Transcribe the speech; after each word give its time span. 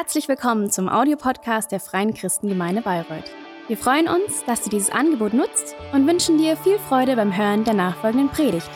Herzlich 0.00 0.28
willkommen 0.28 0.70
zum 0.70 0.88
Audiopodcast 0.88 1.72
der 1.72 1.80
Freien 1.80 2.14
Christengemeinde 2.14 2.82
Bayreuth. 2.82 3.32
Wir 3.66 3.76
freuen 3.76 4.06
uns, 4.06 4.44
dass 4.44 4.62
du 4.62 4.70
dieses 4.70 4.90
Angebot 4.90 5.34
nutzt 5.34 5.74
und 5.92 6.06
wünschen 6.06 6.38
dir 6.38 6.56
viel 6.56 6.78
Freude 6.78 7.16
beim 7.16 7.36
Hören 7.36 7.64
der 7.64 7.74
nachfolgenden 7.74 8.28
Predigt. 8.28 8.70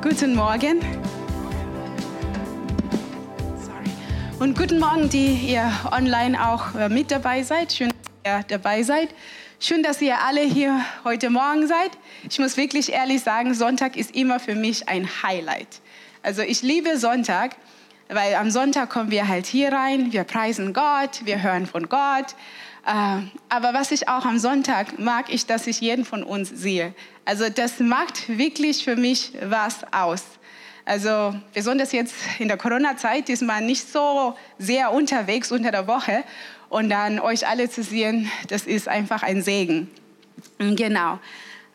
Guten 0.00 0.34
Morgen. 0.34 0.80
Und 4.40 4.56
guten 4.56 4.78
Morgen, 4.78 5.10
die 5.10 5.34
ihr 5.50 5.70
online 5.92 6.48
auch 6.48 6.74
äh, 6.76 6.88
mit 6.88 7.10
dabei 7.10 7.42
seid. 7.42 7.74
Schön, 7.74 7.90
dass 8.22 8.32
ihr 8.32 8.44
dabei 8.48 8.82
seid. 8.82 9.10
Schön, 9.60 9.84
dass 9.84 10.02
ihr 10.02 10.20
alle 10.20 10.42
hier 10.42 10.84
heute 11.04 11.30
Morgen 11.30 11.68
seid. 11.68 11.92
Ich 12.28 12.38
muss 12.40 12.56
wirklich 12.56 12.92
ehrlich 12.92 13.22
sagen, 13.22 13.54
Sonntag 13.54 13.96
ist 13.96 14.14
immer 14.14 14.40
für 14.40 14.56
mich 14.56 14.88
ein 14.88 15.08
Highlight. 15.22 15.80
Also 16.22 16.42
ich 16.42 16.62
liebe 16.62 16.98
Sonntag, 16.98 17.56
weil 18.08 18.34
am 18.34 18.50
Sonntag 18.50 18.90
kommen 18.90 19.12
wir 19.12 19.28
halt 19.28 19.46
hier 19.46 19.72
rein, 19.72 20.12
wir 20.12 20.24
preisen 20.24 20.72
Gott, 20.74 21.20
wir 21.24 21.40
hören 21.42 21.66
von 21.66 21.88
Gott. 21.88 22.34
Äh, 22.84 23.20
aber 23.48 23.72
was 23.72 23.92
ich 23.92 24.08
auch 24.08 24.26
am 24.26 24.38
Sonntag 24.38 24.98
mag, 24.98 25.32
ist, 25.32 25.48
dass 25.48 25.68
ich 25.68 25.80
jeden 25.80 26.04
von 26.04 26.24
uns 26.24 26.50
sehe. 26.50 26.92
Also 27.24 27.48
das 27.48 27.78
macht 27.78 28.28
wirklich 28.28 28.84
für 28.84 28.96
mich 28.96 29.32
was 29.40 29.84
aus. 29.92 30.24
Also 30.84 31.34
besonders 31.54 31.92
jetzt 31.92 32.14
in 32.38 32.48
der 32.48 32.58
Corona-Zeit 32.58 33.30
ist 33.30 33.42
man 33.42 33.64
nicht 33.64 33.90
so 33.90 34.36
sehr 34.58 34.92
unterwegs 34.92 35.50
unter 35.50 35.70
der 35.70 35.86
Woche 35.86 36.24
und 36.68 36.90
dann 36.90 37.20
euch 37.20 37.46
alle 37.46 37.70
zu 37.70 37.82
sehen, 37.82 38.30
das 38.48 38.64
ist 38.66 38.88
einfach 38.88 39.22
ein 39.22 39.42
Segen. 39.42 39.90
Genau. 40.58 41.18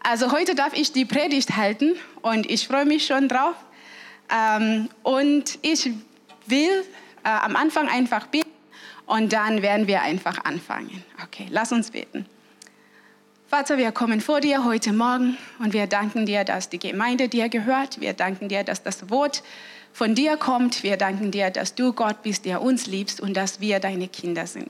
Also 0.02 0.32
heute 0.32 0.56
darf 0.56 0.74
ich 0.74 0.92
die 0.92 1.06
Predigt 1.06 1.58
halten 1.58 1.96
und 2.22 2.50
ich 2.50 2.68
freue 2.68 2.86
mich 2.86 3.06
schon 3.06 3.28
drauf. 3.28 3.56
Ähm, 4.32 4.90
und 5.04 5.60
ich 5.62 5.92
will 6.46 6.84
äh, 7.24 7.30
am 7.30 7.56
Anfang 7.56 7.90
einfach 7.90 8.28
beten 8.28 8.50
und 9.06 9.34
dann 9.34 9.62
werden 9.62 9.88
wir 9.88 10.02
einfach 10.02 10.46
anfangen. 10.46 11.04
Okay, 11.24 11.48
lass 11.50 11.72
uns 11.72 11.92
beten. 11.92 12.26
Vater, 13.50 13.80
wir 13.80 13.92
kommen 13.92 14.22
vor 14.22 14.42
dir 14.42 14.64
heute 14.64 14.94
Morgen 14.94 15.36
und 15.58 15.74
wir 15.74 15.88
danken 15.88 16.28
dir, 16.28 16.44
dass 16.44 16.70
die 16.70 16.78
Gemeinde 16.78 17.30
dir 17.30 17.50
gehört. 17.50 18.00
Wir 18.00 18.14
danken 18.14 18.48
dir, 18.48 18.64
dass 18.64 18.84
das 18.84 19.10
Wort 19.10 19.42
von 19.92 20.14
dir 20.14 20.38
kommt. 20.38 20.84
Wir 20.84 20.98
danken 20.98 21.32
dir, 21.32 21.50
dass 21.50 21.74
du 21.74 21.92
Gott 21.92 22.22
bist, 22.22 22.46
der 22.46 22.62
uns 22.62 22.86
liebst 22.86 23.20
und 23.20 23.36
dass 23.36 23.60
wir 23.60 23.80
deine 23.80 24.08
Kinder 24.08 24.46
sind. 24.46 24.70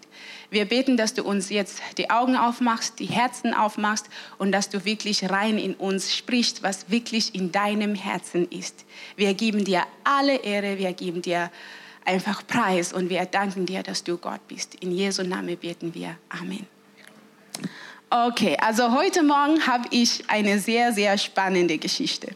Wir 0.49 0.63
beten, 0.63 0.95
dass 0.95 1.13
du 1.13 1.25
uns 1.25 1.49
jetzt 1.49 1.81
die 1.97 2.09
Augen 2.09 2.37
aufmachst, 2.37 2.99
die 2.99 3.07
Herzen 3.07 3.53
aufmachst 3.53 4.09
und 4.37 4.53
dass 4.53 4.69
du 4.69 4.85
wirklich 4.85 5.29
rein 5.29 5.57
in 5.57 5.73
uns 5.73 6.15
sprichst, 6.15 6.63
was 6.63 6.89
wirklich 6.89 7.35
in 7.35 7.51
deinem 7.51 7.95
Herzen 7.95 8.47
ist. 8.49 8.85
Wir 9.17 9.33
geben 9.33 9.65
dir 9.65 9.83
alle 10.05 10.37
Ehre, 10.37 10.77
wir 10.77 10.93
geben 10.93 11.21
dir 11.21 11.51
einfach 12.05 12.47
Preis 12.47 12.93
und 12.93 13.09
wir 13.09 13.25
danken 13.25 13.65
dir, 13.65 13.83
dass 13.83 14.05
du 14.05 14.15
Gott 14.15 14.47
bist. 14.47 14.75
In 14.75 14.93
Jesu 14.93 15.23
Namen 15.23 15.57
beten 15.57 15.93
wir. 15.93 16.15
Amen. 16.29 16.78
Okay, 18.11 18.57
also 18.59 18.91
heute 18.91 19.21
Morgen 19.21 19.67
habe 19.67 19.87
ich 19.91 20.23
eine 20.27 20.59
sehr, 20.59 20.93
sehr 20.93 21.17
spannende 21.17 21.77
Geschichte. 21.77 22.35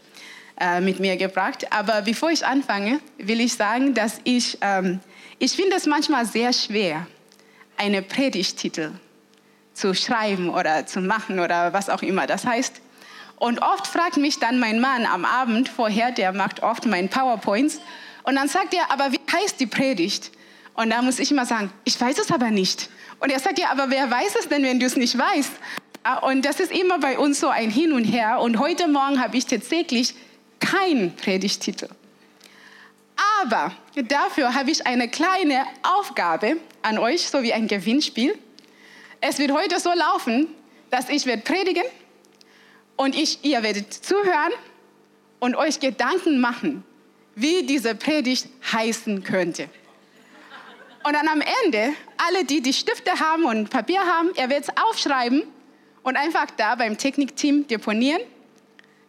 Äh, 0.59 0.81
mit 0.81 0.99
mir 0.99 1.17
gebracht. 1.17 1.65
Aber 1.73 2.03
bevor 2.03 2.29
ich 2.29 2.45
anfange, 2.45 2.99
will 3.17 3.41
ich 3.41 3.55
sagen, 3.55 3.95
dass 3.95 4.21
ich, 4.23 4.59
ähm, 4.61 4.99
ich 5.39 5.53
finde 5.53 5.75
es 5.75 5.87
manchmal 5.87 6.27
sehr 6.27 6.53
schwer, 6.53 7.07
eine 7.75 8.03
Predigtitel 8.03 8.91
zu 9.73 9.95
schreiben 9.95 10.49
oder 10.49 10.85
zu 10.85 11.01
machen 11.01 11.39
oder 11.39 11.73
was 11.73 11.89
auch 11.89 12.03
immer 12.03 12.27
das 12.27 12.45
heißt. 12.45 12.81
Und 13.37 13.63
oft 13.63 13.87
fragt 13.87 14.17
mich 14.17 14.37
dann 14.37 14.59
mein 14.59 14.79
Mann 14.79 15.07
am 15.07 15.25
Abend 15.25 15.69
vorher, 15.69 16.11
der 16.11 16.33
macht 16.33 16.61
oft 16.61 16.85
meinen 16.85 17.09
PowerPoints, 17.09 17.81
und 18.21 18.35
dann 18.35 18.47
sagt 18.47 18.73
er, 18.73 18.89
aber 18.89 19.11
wie 19.11 19.19
heißt 19.33 19.59
die 19.59 19.65
Predigt? 19.65 20.31
Und 20.75 20.91
da 20.91 21.01
muss 21.01 21.19
ich 21.19 21.31
immer 21.31 21.45
sagen, 21.45 21.71
ich 21.83 21.99
weiß 21.99 22.19
es 22.19 22.31
aber 22.31 22.51
nicht. 22.51 22.89
Und 23.23 23.29
er 23.29 23.39
sagt, 23.39 23.57
ja, 23.57 23.71
aber 23.71 23.89
wer 23.89 24.11
weiß 24.11 24.35
es 24.37 24.49
denn, 24.49 24.63
wenn 24.63 24.81
du 24.81 24.85
es 24.85 24.97
nicht 24.97 25.17
weißt? 25.17 25.51
Und 26.23 26.43
das 26.43 26.59
ist 26.59 26.73
immer 26.73 26.99
bei 26.99 27.17
uns 27.17 27.39
so 27.39 27.47
ein 27.47 27.69
Hin 27.69 27.93
und 27.93 28.03
Her. 28.03 28.41
Und 28.41 28.59
heute 28.59 28.89
Morgen 28.89 29.23
habe 29.23 29.37
ich 29.37 29.45
tatsächlich 29.45 30.13
kein 30.59 31.15
Predigtitel. 31.15 31.87
Aber 33.41 33.71
dafür 33.95 34.53
habe 34.53 34.71
ich 34.71 34.85
eine 34.85 35.07
kleine 35.07 35.63
Aufgabe 35.83 36.57
an 36.81 36.97
euch, 36.97 37.29
so 37.29 37.41
wie 37.43 37.53
ein 37.53 37.69
Gewinnspiel. 37.69 38.37
Es 39.21 39.39
wird 39.39 39.51
heute 39.51 39.79
so 39.79 39.93
laufen, 39.93 40.49
dass 40.89 41.07
ich 41.07 41.25
werde 41.25 41.43
predigen 41.43 41.85
und 42.97 43.15
ich, 43.15 43.39
ihr 43.45 43.63
werdet 43.63 43.93
zuhören 43.93 44.51
und 45.39 45.55
euch 45.55 45.79
Gedanken 45.79 46.41
machen, 46.41 46.83
wie 47.35 47.65
diese 47.65 47.95
Predigt 47.95 48.49
heißen 48.73 49.23
könnte. 49.23 49.69
Und 51.05 51.13
dann 51.13 51.27
am 51.27 51.41
Ende, 51.63 51.93
alle, 52.17 52.45
die 52.45 52.61
die 52.61 52.73
Stifte 52.73 53.19
haben 53.19 53.43
und 53.45 53.69
Papier 53.69 54.01
haben, 54.01 54.29
ihr 54.35 54.49
werdet 54.49 54.69
es 54.69 54.83
aufschreiben 54.83 55.43
und 56.03 56.15
einfach 56.17 56.47
da 56.57 56.75
beim 56.75 56.97
Technikteam 56.97 57.67
deponieren 57.67 58.21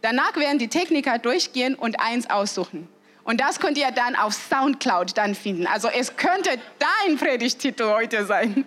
Danach 0.05 0.37
werden 0.37 0.59
die 0.59 0.69
Techniker 0.69 1.19
durchgehen 1.19 1.75
und 1.75 1.99
eins 1.99 2.29
aussuchen. 2.29 2.91
Und 3.23 3.41
das 3.41 3.59
könnt 3.59 3.79
ihr 3.79 3.91
dann 3.91 4.17
auf 4.17 4.35
Soundcloud 4.35 5.17
dann 5.17 5.35
finden. 5.35 5.67
Also 5.67 5.89
es 5.89 6.19
könnte 6.19 6.51
dein 6.79 7.17
Predigtitel 7.17 7.85
heute 7.85 8.27
sein. 8.27 8.67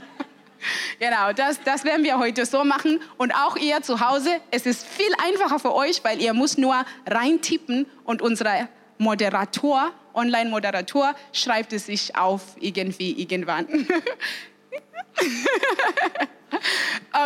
genau, 1.00 1.34
das, 1.34 1.62
das 1.62 1.84
werden 1.84 2.04
wir 2.04 2.18
heute 2.18 2.48
so 2.48 2.64
machen. 2.64 3.00
Und 3.18 3.36
auch 3.36 3.56
ihr 3.56 3.84
zu 3.84 4.00
Hause, 4.00 4.32
es 4.50 4.66
ist 4.66 4.84
viel 4.84 5.12
einfacher 5.28 5.60
für 5.60 5.76
euch, 5.76 6.04
weil 6.04 6.20
ihr 6.20 6.34
muss 6.34 6.58
nur 6.58 6.84
reintippen 7.06 7.86
und 8.04 8.24
unser 8.24 8.68
Moderator, 8.98 9.92
Online-Moderator, 10.18 11.16
schreibt 11.32 11.72
es 11.74 11.86
sich 11.86 12.16
auf 12.16 12.42
irgendwie 12.60 13.12
irgendwann. 13.22 13.68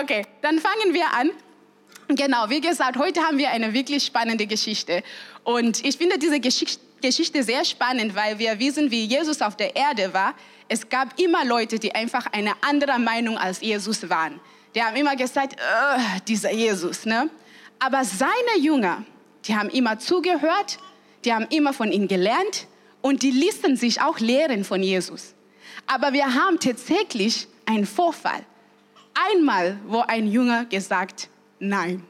okay, 0.02 0.26
dann 0.42 0.60
fangen 0.60 0.94
wir 0.94 1.12
an. 1.14 1.32
Genau, 2.10 2.50
wie 2.50 2.60
gesagt, 2.60 2.98
heute 2.98 3.22
haben 3.22 3.38
wir 3.38 3.50
eine 3.52 3.74
wirklich 3.74 4.04
spannende 4.04 4.46
Geschichte. 4.46 5.02
Und 5.44 5.84
ich 5.86 5.98
finde 5.98 6.20
diese 6.20 6.40
Geschichte 6.40 7.44
sehr 7.44 7.64
spannend, 7.64 8.14
weil 8.16 8.38
wir 8.38 8.60
wissen, 8.60 8.92
wie 8.92 9.06
Jesus 9.06 9.42
auf 9.42 9.56
der 9.56 9.76
Erde 9.76 10.14
war. 10.14 10.34
Es 10.68 10.88
gab 10.90 11.20
immer 11.20 11.46
Leute, 11.46 11.80
die 11.80 11.96
einfach 11.96 12.28
eine 12.34 12.54
andere 12.62 13.00
Meinung 13.00 13.38
als 13.38 13.62
Jesus 13.62 14.10
waren. 14.10 14.40
Die 14.76 14.84
haben 14.84 14.96
immer 14.96 15.16
gesagt, 15.16 15.56
dieser 16.28 16.52
Jesus. 16.52 17.06
Ne? 17.06 17.30
Aber 17.80 18.04
seine 18.04 18.60
Jünger, 18.60 19.04
die 19.46 19.56
haben 19.56 19.70
immer 19.70 19.98
zugehört, 20.00 20.78
die 21.26 21.34
haben 21.34 21.48
immer 21.50 21.74
von 21.74 21.92
ihm 21.92 22.08
gelernt 22.08 22.68
und 23.02 23.24
die 23.24 23.32
ließen 23.32 23.76
sich 23.76 24.02
auch 24.02 24.20
lehren 24.20 24.64
von 24.64 24.84
Jesus. 24.84 25.34
Aber 25.88 26.14
wir 26.14 26.34
haben 26.34 26.60
tatsächlich 26.60 27.48
einen 27.66 27.86
Vorfall. 27.86 28.46
Einmal, 29.32 29.78
wo 29.88 30.00
ein 30.02 30.28
Jünger 30.28 30.66
gesagt 30.66 31.30
Nein. 31.60 32.04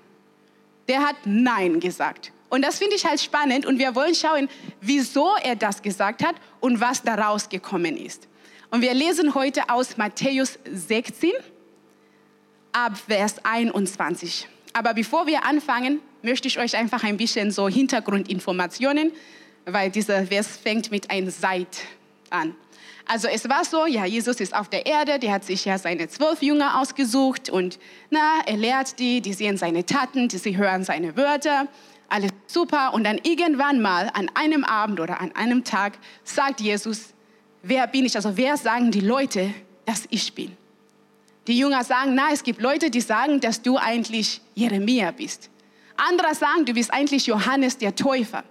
Der 0.88 1.02
hat 1.02 1.16
Nein 1.26 1.80
gesagt. 1.80 2.32
Und 2.50 2.64
das 2.64 2.78
finde 2.78 2.96
ich 2.96 3.06
halt 3.06 3.22
spannend 3.22 3.66
und 3.66 3.80
wir 3.80 3.96
wollen 3.96 4.14
schauen, 4.14 4.50
wieso 4.82 5.36
er 5.42 5.56
das 5.56 5.82
gesagt 5.82 6.24
hat 6.24 6.36
und 6.60 6.82
was 6.82 7.02
daraus 7.02 7.48
gekommen 7.48 7.96
ist. 7.96 8.28
Und 8.72 8.82
wir 8.82 8.94
lesen 8.94 9.36
heute 9.36 9.70
aus 9.70 9.98
Matthäus 9.98 10.60
16 10.70 11.32
ab 12.72 12.98
Vers 12.98 13.36
21. 13.44 14.48
Aber 14.74 14.94
bevor 14.94 15.28
wir 15.28 15.46
anfangen, 15.46 16.00
möchte 16.22 16.48
ich 16.48 16.60
euch 16.60 16.76
einfach 16.76 17.04
ein 17.04 17.18
bisschen 17.18 17.52
so 17.52 17.68
Hintergrundinformationen, 17.68 19.12
weil 19.66 19.92
dieser 19.92 20.26
Vers 20.26 20.58
fängt 20.58 20.92
mit 20.92 21.10
ein 21.10 21.30
Seit 21.30 21.80
an. 22.30 22.56
Also 23.06 23.28
es 23.28 23.50
war 23.50 23.66
so, 23.66 23.86
ja, 23.86 24.06
Jesus 24.06 24.40
ist 24.40 24.56
auf 24.56 24.70
der 24.70 24.86
Erde, 24.86 25.20
der 25.20 25.34
hat 25.34 25.44
sich 25.44 25.66
ja 25.66 25.78
seine 25.78 26.08
zwölf 26.08 26.42
Jünger 26.42 26.80
ausgesucht 26.80 27.50
und 27.50 27.80
na, 28.10 28.42
er 28.46 28.58
lehrt 28.58 29.00
die, 29.00 29.22
die 29.22 29.34
sehen 29.34 29.58
seine 29.58 29.86
Taten, 29.86 30.28
die 30.28 30.38
sie 30.38 30.56
hören 30.56 30.84
seine 30.84 31.18
Wörter, 31.18 31.68
alles 32.12 32.32
super. 32.46 32.94
Und 32.94 33.06
dann 33.06 33.20
irgendwann 33.24 33.82
mal 33.82 34.10
an 34.14 34.30
einem 34.34 34.64
Abend 34.64 35.00
oder 35.00 35.20
an 35.22 35.34
einem 35.36 35.64
Tag 35.64 35.98
sagt 36.24 36.62
Jesus, 36.62 37.14
wer 37.64 37.88
bin 37.88 38.06
ich? 38.06 38.16
Also 38.16 38.38
wer 38.38 38.58
sagen 38.58 38.92
die 38.92 39.00
Leute, 39.00 39.54
dass 39.86 40.04
ich 40.10 40.34
bin? 40.34 40.56
Die 41.48 41.58
Jünger 41.58 41.84
sagen, 41.84 42.14
na, 42.14 42.30
es 42.32 42.44
gibt 42.44 42.62
Leute, 42.62 42.92
die 42.92 43.02
sagen, 43.02 43.40
dass 43.40 43.62
du 43.62 43.78
eigentlich 43.78 44.42
Jeremia 44.54 45.12
bist. 45.12 45.50
Andere 45.98 46.36
sagen, 46.36 46.66
du 46.66 46.74
bist 46.74 46.94
eigentlich 46.94 47.26
Johannes 47.26 47.78
der 47.78 47.96
Täufer. 47.96 48.44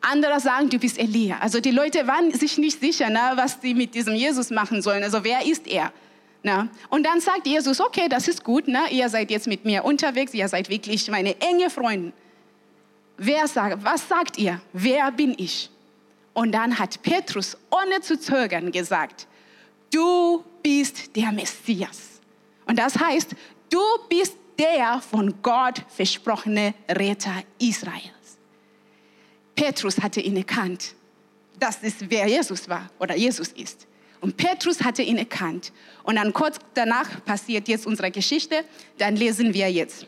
Andere 0.00 0.40
sagen, 0.40 0.68
du 0.68 0.78
bist 0.78 0.98
Elia. 0.98 1.38
Also 1.38 1.60
die 1.60 1.70
Leute 1.70 2.06
waren 2.06 2.30
sich 2.32 2.58
nicht 2.58 2.80
sicher, 2.80 3.08
na, 3.10 3.36
was 3.36 3.58
sie 3.60 3.74
mit 3.74 3.94
diesem 3.94 4.14
Jesus 4.14 4.50
machen 4.50 4.82
sollen. 4.82 5.02
Also 5.02 5.24
wer 5.24 5.44
ist 5.44 5.66
er? 5.66 5.92
Na? 6.42 6.68
Und 6.90 7.04
dann 7.04 7.20
sagt 7.20 7.46
Jesus, 7.46 7.80
okay, 7.80 8.08
das 8.08 8.28
ist 8.28 8.44
gut, 8.44 8.64
na? 8.66 8.88
ihr 8.90 9.08
seid 9.08 9.30
jetzt 9.30 9.46
mit 9.46 9.64
mir 9.64 9.84
unterwegs, 9.84 10.32
ihr 10.32 10.48
seid 10.48 10.68
wirklich 10.68 11.08
meine 11.10 11.40
enge 11.40 11.70
Freunde. 11.70 12.12
Wer 13.16 13.48
sagt, 13.48 13.82
was 13.82 14.08
sagt 14.08 14.38
ihr? 14.38 14.60
Wer 14.72 15.10
bin 15.10 15.34
ich? 15.38 15.70
Und 16.34 16.52
dann 16.52 16.78
hat 16.78 17.02
Petrus 17.02 17.56
ohne 17.70 18.00
zu 18.00 18.20
zögern 18.20 18.70
gesagt, 18.70 19.26
du 19.92 20.44
bist 20.62 21.16
der 21.16 21.32
Messias. 21.32 22.20
Und 22.66 22.78
das 22.78 22.98
heißt, 22.98 23.34
du 23.70 23.80
bist 24.08 24.36
der 24.58 25.00
von 25.00 25.34
Gott 25.42 25.82
versprochene 25.88 26.74
Retter 26.88 27.42
Israels. 27.58 28.15
Petrus 29.56 29.98
hatte 30.00 30.20
ihn 30.20 30.36
erkannt. 30.36 30.94
Das 31.58 31.82
ist, 31.82 32.10
wer 32.10 32.28
Jesus 32.28 32.68
war 32.68 32.90
oder 33.00 33.16
Jesus 33.16 33.48
ist. 33.48 33.86
Und 34.20 34.36
Petrus 34.36 34.82
hatte 34.82 35.02
ihn 35.02 35.18
erkannt. 35.18 35.72
Und 36.02 36.16
dann 36.16 36.32
kurz 36.32 36.58
danach 36.74 37.24
passiert 37.24 37.66
jetzt 37.68 37.86
unsere 37.86 38.10
Geschichte. 38.10 38.64
Dann 38.98 39.16
lesen 39.16 39.52
wir 39.54 39.70
jetzt. 39.70 40.06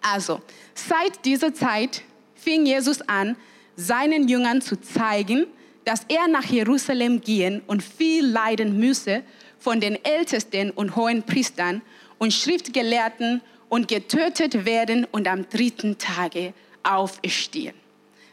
Also, 0.00 0.40
seit 0.74 1.24
dieser 1.24 1.52
Zeit 1.52 2.02
fing 2.34 2.66
Jesus 2.66 3.00
an, 3.02 3.36
seinen 3.76 4.28
Jüngern 4.28 4.60
zu 4.60 4.80
zeigen, 4.80 5.46
dass 5.84 6.04
er 6.08 6.28
nach 6.28 6.44
Jerusalem 6.44 7.20
gehen 7.20 7.62
und 7.66 7.82
viel 7.82 8.26
leiden 8.26 8.78
müsse 8.78 9.22
von 9.58 9.80
den 9.80 10.02
Ältesten 10.04 10.70
und 10.70 10.96
hohen 10.96 11.22
Priestern 11.22 11.82
und 12.18 12.32
Schriftgelehrten 12.32 13.40
und 13.68 13.88
getötet 13.88 14.64
werden 14.64 15.06
und 15.10 15.26
am 15.26 15.48
dritten 15.48 15.96
Tage 15.98 16.52
auferstehen. 16.82 17.74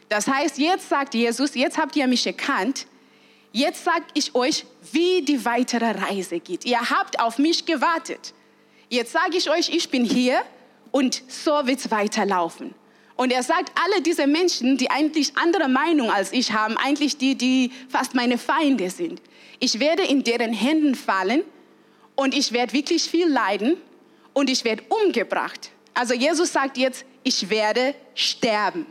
Das 0.08 0.28
heißt, 0.28 0.58
jetzt 0.58 0.88
sagt 0.88 1.14
Jesus, 1.14 1.54
jetzt 1.54 1.78
habt 1.78 1.96
ihr 1.96 2.06
mich 2.06 2.26
erkannt, 2.26 2.86
jetzt 3.52 3.84
sage 3.84 4.04
ich 4.14 4.34
euch, 4.34 4.64
wie 4.92 5.22
die 5.22 5.44
weitere 5.44 5.90
Reise 5.90 6.38
geht. 6.38 6.64
Ihr 6.64 6.78
habt 6.78 7.18
auf 7.18 7.38
mich 7.38 7.66
gewartet. 7.66 8.32
Jetzt 8.88 9.12
sage 9.12 9.36
ich 9.36 9.50
euch, 9.50 9.68
ich 9.68 9.90
bin 9.90 10.04
hier 10.04 10.42
und 10.92 11.22
so 11.28 11.66
wird 11.66 11.80
es 11.80 11.90
weiterlaufen. 11.90 12.74
Und 13.16 13.32
er 13.32 13.42
sagt, 13.42 13.72
alle 13.82 14.02
diese 14.02 14.26
Menschen, 14.26 14.76
die 14.76 14.90
eigentlich 14.90 15.36
andere 15.36 15.68
Meinung 15.68 16.10
als 16.10 16.32
ich 16.32 16.52
haben, 16.52 16.76
eigentlich 16.76 17.16
die, 17.16 17.34
die 17.34 17.72
fast 17.88 18.14
meine 18.14 18.38
Feinde 18.38 18.90
sind, 18.90 19.20
ich 19.58 19.80
werde 19.80 20.04
in 20.04 20.22
deren 20.22 20.52
Händen 20.52 20.94
fallen 20.94 21.42
und 22.14 22.34
ich 22.34 22.52
werde 22.52 22.74
wirklich 22.74 23.04
viel 23.04 23.26
leiden 23.26 23.78
und 24.34 24.50
ich 24.50 24.64
werde 24.64 24.84
umgebracht. 24.88 25.70
Also 25.94 26.12
Jesus 26.12 26.52
sagt 26.52 26.76
jetzt, 26.76 27.06
ich 27.24 27.48
werde 27.48 27.94
sterben 28.14 28.86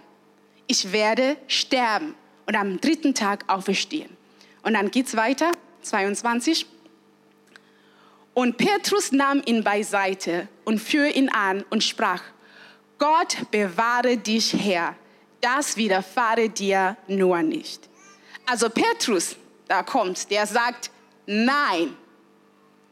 ich 0.67 0.91
werde 0.91 1.38
sterben 1.47 2.15
und 2.45 2.56
am 2.56 2.79
dritten 2.79 3.13
Tag 3.13 3.45
auferstehen. 3.47 4.15
Und 4.63 4.73
dann 4.73 4.91
geht 4.91 5.07
es 5.07 5.15
weiter, 5.15 5.51
22. 5.81 6.65
Und 8.33 8.57
Petrus 8.57 9.12
nahm 9.12 9.41
ihn 9.45 9.63
beiseite 9.63 10.47
und 10.65 10.79
führte 10.79 11.17
ihn 11.17 11.29
an 11.29 11.63
und 11.69 11.83
sprach, 11.83 12.21
Gott 12.97 13.50
bewahre 13.51 14.17
dich, 14.17 14.53
Herr, 14.53 14.95
das 15.41 15.77
widerfahre 15.77 16.50
dir 16.50 16.97
nur 17.07 17.41
nicht. 17.44 17.88
Also 18.45 18.69
Petrus, 18.69 19.35
da 19.67 19.83
kommt, 19.83 20.31
der 20.31 20.47
sagt, 20.47 20.91
nein. 21.25 21.95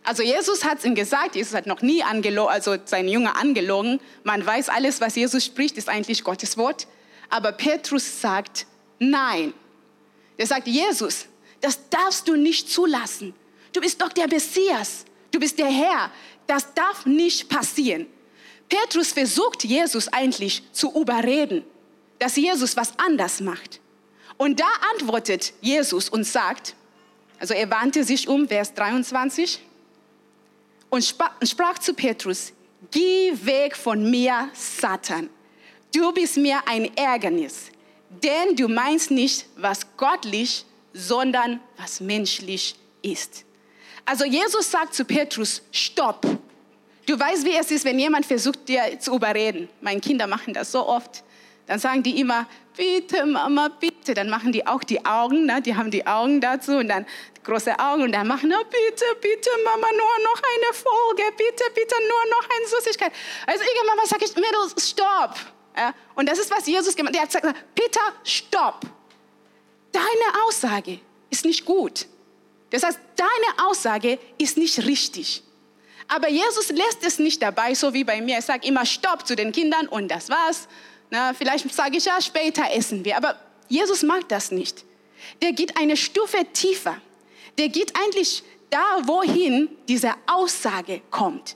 Also 0.03 0.23
Jesus 0.23 0.63
hat 0.63 0.79
es 0.79 0.85
ihm 0.85 0.95
gesagt, 0.95 1.35
Jesus 1.35 1.53
hat 1.53 1.65
noch 1.65 1.81
nie 1.81 2.03
angelogen, 2.03 2.51
also 2.51 2.75
seinen 2.85 3.07
Jünger 3.07 3.37
angelogen. 3.37 3.99
Man 4.23 4.45
weiß, 4.45 4.69
alles, 4.69 5.01
was 5.01 5.15
Jesus 5.15 5.45
spricht, 5.45 5.77
ist 5.77 5.89
eigentlich 5.89 6.23
Gottes 6.23 6.57
Wort. 6.57 6.87
Aber 7.33 7.51
Petrus 7.51 8.21
sagt, 8.21 8.67
nein. 8.99 9.55
Er 10.37 10.45
sagt, 10.45 10.67
Jesus, 10.67 11.25
das 11.61 11.79
darfst 11.89 12.27
du 12.27 12.35
nicht 12.35 12.69
zulassen. 12.69 13.33
Du 13.73 13.81
bist 13.81 13.99
doch 13.99 14.13
der 14.13 14.27
Messias. 14.27 15.03
Du 15.31 15.39
bist 15.39 15.57
der 15.57 15.65
Herr. 15.65 16.11
Das 16.45 16.71
darf 16.75 17.07
nicht 17.07 17.49
passieren. 17.49 18.05
Petrus 18.69 19.13
versucht 19.13 19.63
Jesus 19.63 20.09
eigentlich 20.09 20.61
zu 20.73 20.93
überreden, 20.93 21.65
dass 22.19 22.35
Jesus 22.35 22.77
was 22.77 22.93
anders 22.99 23.41
macht. 23.41 23.81
Und 24.37 24.59
da 24.59 24.69
antwortet 24.93 25.53
Jesus 25.59 26.09
und 26.09 26.25
sagt, 26.25 26.75
also 27.39 27.55
er 27.55 27.67
wandte 27.71 28.03
sich 28.03 28.27
um, 28.27 28.47
Vers 28.47 28.75
23, 28.75 29.59
und 30.91 31.03
sprach 31.03 31.79
zu 31.79 31.95
Petrus, 31.95 32.53
geh 32.91 33.33
weg 33.43 33.75
von 33.75 34.07
mir, 34.07 34.49
Satan 34.53 35.31
du 35.93 36.11
bist 36.11 36.37
mir 36.37 36.59
ein 36.67 36.95
Ärgernis, 36.97 37.71
denn 38.09 38.55
du 38.55 38.67
meinst 38.67 39.11
nicht, 39.11 39.45
was 39.55 39.85
göttlich, 39.97 40.65
sondern 40.93 41.59
was 41.77 41.99
menschlich 41.99 42.75
ist. 43.01 43.45
Also 44.05 44.25
Jesus 44.25 44.69
sagt 44.69 44.93
zu 44.93 45.05
Petrus, 45.05 45.61
stopp. 45.71 46.25
Du 47.05 47.19
weißt, 47.19 47.45
wie 47.45 47.55
es 47.55 47.71
ist, 47.71 47.85
wenn 47.85 47.99
jemand 47.99 48.25
versucht, 48.25 48.67
dir 48.67 48.99
zu 48.99 49.15
überreden. 49.15 49.69
Meine 49.81 49.99
Kinder 49.99 50.27
machen 50.27 50.53
das 50.53 50.71
so 50.71 50.87
oft. 50.87 51.23
Dann 51.65 51.79
sagen 51.79 52.03
die 52.03 52.19
immer, 52.19 52.45
bitte 52.75 53.25
Mama, 53.25 53.69
bitte. 53.79 54.13
Dann 54.13 54.29
machen 54.29 54.51
die 54.51 54.65
auch 54.65 54.83
die 54.83 55.03
Augen, 55.05 55.45
ne? 55.45 55.61
die 55.61 55.75
haben 55.75 55.91
die 55.91 56.05
Augen 56.05 56.41
dazu 56.41 56.73
und 56.73 56.89
dann 56.89 57.05
große 57.43 57.77
Augen 57.77 58.03
und 58.03 58.11
dann 58.13 58.27
machen, 58.27 58.53
oh, 58.53 58.63
bitte, 58.65 59.05
bitte 59.21 59.49
Mama, 59.63 59.87
nur 59.91 60.23
noch 60.23 60.41
eine 60.41 60.73
Folge, 60.73 61.23
bitte, 61.37 61.63
bitte, 61.73 61.95
nur 62.07 62.29
noch 62.31 62.49
eine 62.49 62.67
Süßigkeit. 62.67 63.11
Also 63.47 63.63
irgendwann 63.63 64.07
sage 64.07 64.25
ich, 64.25 64.35
Mädels, 64.35 64.89
stopp. 64.89 65.35
Ja? 65.75 65.93
Und 66.15 66.27
das 66.29 66.39
ist, 66.39 66.51
was 66.51 66.67
Jesus 66.67 66.95
gemacht 66.95 67.17
hat. 67.17 67.33
Er 67.33 67.39
hat 67.39 67.41
gesagt, 67.41 67.75
Peter, 67.75 68.01
stopp. 68.23 68.81
Deine 69.91 70.45
Aussage 70.45 70.99
ist 71.29 71.45
nicht 71.45 71.65
gut. 71.65 72.07
Das 72.69 72.83
heißt, 72.83 72.99
deine 73.15 73.69
Aussage 73.69 74.17
ist 74.37 74.57
nicht 74.57 74.85
richtig. 74.85 75.43
Aber 76.07 76.29
Jesus 76.29 76.69
lässt 76.69 77.03
es 77.03 77.19
nicht 77.19 77.41
dabei, 77.41 77.75
so 77.75 77.93
wie 77.93 78.03
bei 78.03 78.21
mir. 78.21 78.35
Er 78.35 78.41
sagt 78.41 78.65
immer 78.65 78.85
Stopp 78.85 79.25
zu 79.25 79.35
den 79.35 79.51
Kindern 79.51 79.87
und 79.87 80.09
das 80.09 80.29
war's. 80.29 80.67
Na, 81.09 81.33
vielleicht 81.33 81.71
sage 81.73 81.97
ich 81.97 82.05
ja, 82.05 82.19
später 82.21 82.63
essen 82.71 83.05
wir. 83.05 83.17
Aber 83.17 83.39
Jesus 83.69 84.03
mag 84.03 84.27
das 84.29 84.51
nicht. 84.51 84.83
Der 85.41 85.53
geht 85.53 85.77
eine 85.77 85.95
Stufe 85.95 86.45
tiefer. 86.51 86.99
Der 87.57 87.69
geht 87.69 87.93
eigentlich 87.95 88.43
da, 88.69 89.01
wohin 89.03 89.69
diese 89.87 90.13
Aussage 90.25 91.01
kommt. 91.11 91.55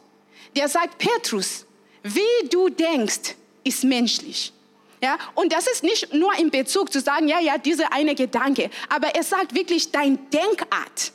Der 0.55 0.67
sagt, 0.69 0.99
Petrus, 0.99 1.65
wie 2.03 2.47
du 2.49 2.69
denkst, 2.69 3.35
ist 3.67 3.83
menschlich. 3.83 4.53
Ja, 5.01 5.17
und 5.35 5.53
das 5.53 5.67
ist 5.67 5.83
nicht 5.83 6.11
nur 6.13 6.33
in 6.39 6.49
Bezug 6.49 6.91
zu 6.91 6.99
sagen, 6.99 7.27
ja, 7.27 7.39
ja, 7.39 7.57
diese 7.57 7.91
eine 7.91 8.15
Gedanke, 8.15 8.71
aber 8.89 9.13
er 9.13 9.23
sagt 9.23 9.53
wirklich 9.53 9.91
dein 9.91 10.29
Denkart. 10.31 11.11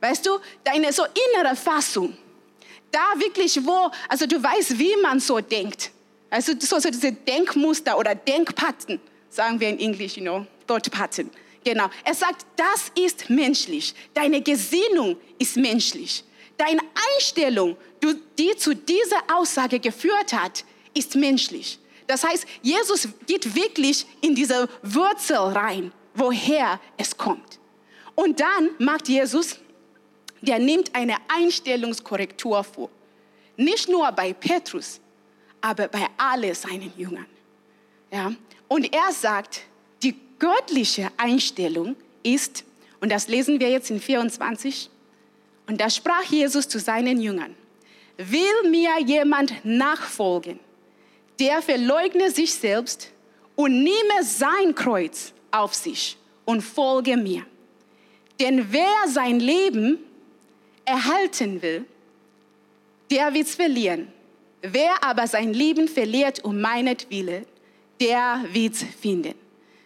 Weißt 0.00 0.26
du, 0.26 0.38
deine 0.64 0.92
so 0.92 1.04
innere 1.04 1.56
Fassung. 1.56 2.16
Da 2.92 3.18
wirklich 3.18 3.58
wo, 3.64 3.90
also 4.08 4.26
du 4.26 4.42
weißt, 4.42 4.78
wie 4.78 4.94
man 5.02 5.18
so 5.18 5.40
denkt. 5.40 5.90
Also 6.28 6.52
so, 6.58 6.78
so 6.78 6.90
diese 6.90 7.12
Denkmuster 7.12 7.98
oder 7.98 8.14
Denkpatten, 8.14 9.00
sagen 9.30 9.58
wir 9.58 9.70
in 9.70 9.78
Englisch, 9.78 10.16
you 10.16 10.22
know, 10.22 10.46
Thought 10.66 10.90
Pattern. 10.90 11.30
Genau. 11.64 11.88
Er 12.04 12.14
sagt, 12.14 12.46
das 12.56 12.92
ist 13.02 13.28
menschlich. 13.30 13.94
Deine 14.14 14.40
Gesinnung 14.42 15.16
ist 15.38 15.56
menschlich. 15.56 16.22
Deine 16.56 16.80
Einstellung, 17.14 17.76
die 18.38 18.56
zu 18.56 18.74
dieser 18.74 19.22
Aussage 19.34 19.80
geführt 19.80 20.32
hat, 20.32 20.64
ist 20.96 21.14
menschlich. 21.14 21.78
Das 22.06 22.24
heißt, 22.24 22.46
Jesus 22.62 23.08
geht 23.26 23.54
wirklich 23.54 24.06
in 24.20 24.34
diese 24.34 24.68
Wurzel 24.82 25.36
rein, 25.36 25.92
woher 26.14 26.80
es 26.96 27.16
kommt. 27.16 27.58
Und 28.14 28.40
dann 28.40 28.70
macht 28.78 29.08
Jesus, 29.08 29.58
der 30.40 30.58
nimmt 30.58 30.94
eine 30.94 31.16
Einstellungskorrektur 31.28 32.62
vor. 32.64 32.90
Nicht 33.56 33.88
nur 33.88 34.10
bei 34.12 34.32
Petrus, 34.32 35.00
aber 35.60 35.88
bei 35.88 36.06
allen 36.16 36.54
seinen 36.54 36.92
Jüngern. 36.96 37.26
Ja? 38.10 38.32
Und 38.68 38.92
er 38.94 39.12
sagt, 39.12 39.62
die 40.02 40.14
göttliche 40.38 41.10
Einstellung 41.16 41.96
ist, 42.22 42.64
und 43.00 43.10
das 43.10 43.28
lesen 43.28 43.58
wir 43.60 43.70
jetzt 43.70 43.90
in 43.90 44.00
24, 44.00 44.90
und 45.66 45.80
da 45.80 45.90
sprach 45.90 46.22
Jesus 46.24 46.68
zu 46.68 46.78
seinen 46.78 47.20
Jüngern, 47.20 47.54
will 48.16 48.70
mir 48.70 49.00
jemand 49.04 49.64
nachfolgen, 49.64 50.60
der 51.38 51.62
verleugne 51.62 52.30
sich 52.30 52.54
selbst 52.54 53.10
und 53.54 53.82
nehme 53.82 54.22
sein 54.22 54.74
Kreuz 54.74 55.32
auf 55.50 55.74
sich 55.74 56.16
und 56.44 56.62
folge 56.62 57.16
mir. 57.16 57.44
Denn 58.40 58.66
wer 58.70 59.08
sein 59.08 59.40
Leben 59.40 59.98
erhalten 60.84 61.60
will, 61.62 61.84
der 63.10 63.32
wird 63.32 63.46
es 63.46 63.54
verlieren. 63.54 64.08
Wer 64.62 65.02
aber 65.02 65.26
sein 65.26 65.52
Leben 65.52 65.88
verliert 65.88 66.44
um 66.44 66.60
meinetwillen, 66.60 67.46
der 68.00 68.44
wird 68.52 68.74
es 68.74 68.82
finden. 68.82 69.34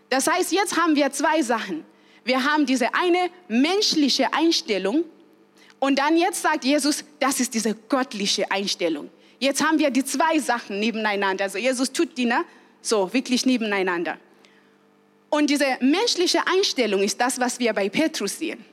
Das 0.09 0.26
heißt, 0.26 0.52
jetzt 0.52 0.76
haben 0.76 0.97
wir 0.97 1.11
zwei 1.12 1.42
Sachen. 1.42 1.85
Wir 2.25 2.45
haben 2.45 2.66
diese 2.66 2.95
eine 2.95 3.30
menschliche 3.49 4.33
Einstellung 4.33 5.04
und 5.78 5.99
dann 5.99 6.16
jetzt 6.16 6.42
sagt 6.42 6.64
Jesus, 6.64 7.04
das 7.19 7.40
ist 7.40 7.54
diese 7.54 7.75
göttliche 7.75 8.50
Einstellung. 8.50 9.09
Jetzt 9.40 9.64
haben 9.64 9.78
wir 9.78 9.90
die 9.90 10.04
zwei 10.04 10.38
Sachen 10.38 10.78
nebeneinander. 10.78 11.44
Also 11.44 11.59
Jesus 11.59 11.90
tut 11.90 12.16
die 12.16 12.26
ne? 12.26 12.44
so 12.82 13.12
wirklich 13.12 13.47
nebeneinander. 13.47 14.18
Und 15.30 15.49
diese 15.49 15.78
menschliche 15.80 16.47
Einstellung 16.47 17.02
ist 17.02 17.20
das, 17.20 17.40
was 17.40 17.59
wir 17.59 17.73
bei 17.73 17.88
Petrus 17.88 18.38
sehen. 18.38 18.64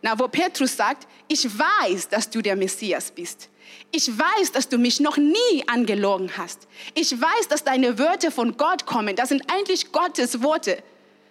Na, 0.00 0.18
wo 0.18 0.28
Petrus 0.28 0.76
sagt, 0.76 1.06
ich 1.28 1.46
weiß, 1.46 2.08
dass 2.08 2.28
du 2.30 2.40
der 2.40 2.56
Messias 2.56 3.10
bist. 3.10 3.48
Ich 3.90 4.08
weiß, 4.08 4.52
dass 4.52 4.68
du 4.68 4.78
mich 4.78 5.00
noch 5.00 5.16
nie 5.16 5.66
angelogen 5.66 6.30
hast. 6.36 6.68
Ich 6.94 7.12
weiß, 7.12 7.48
dass 7.48 7.64
deine 7.64 7.98
Wörter 7.98 8.30
von 8.30 8.56
Gott 8.56 8.86
kommen. 8.86 9.16
Das 9.16 9.28
sind 9.28 9.42
eigentlich 9.50 9.92
Gottes 9.92 10.42
Worte. 10.42 10.82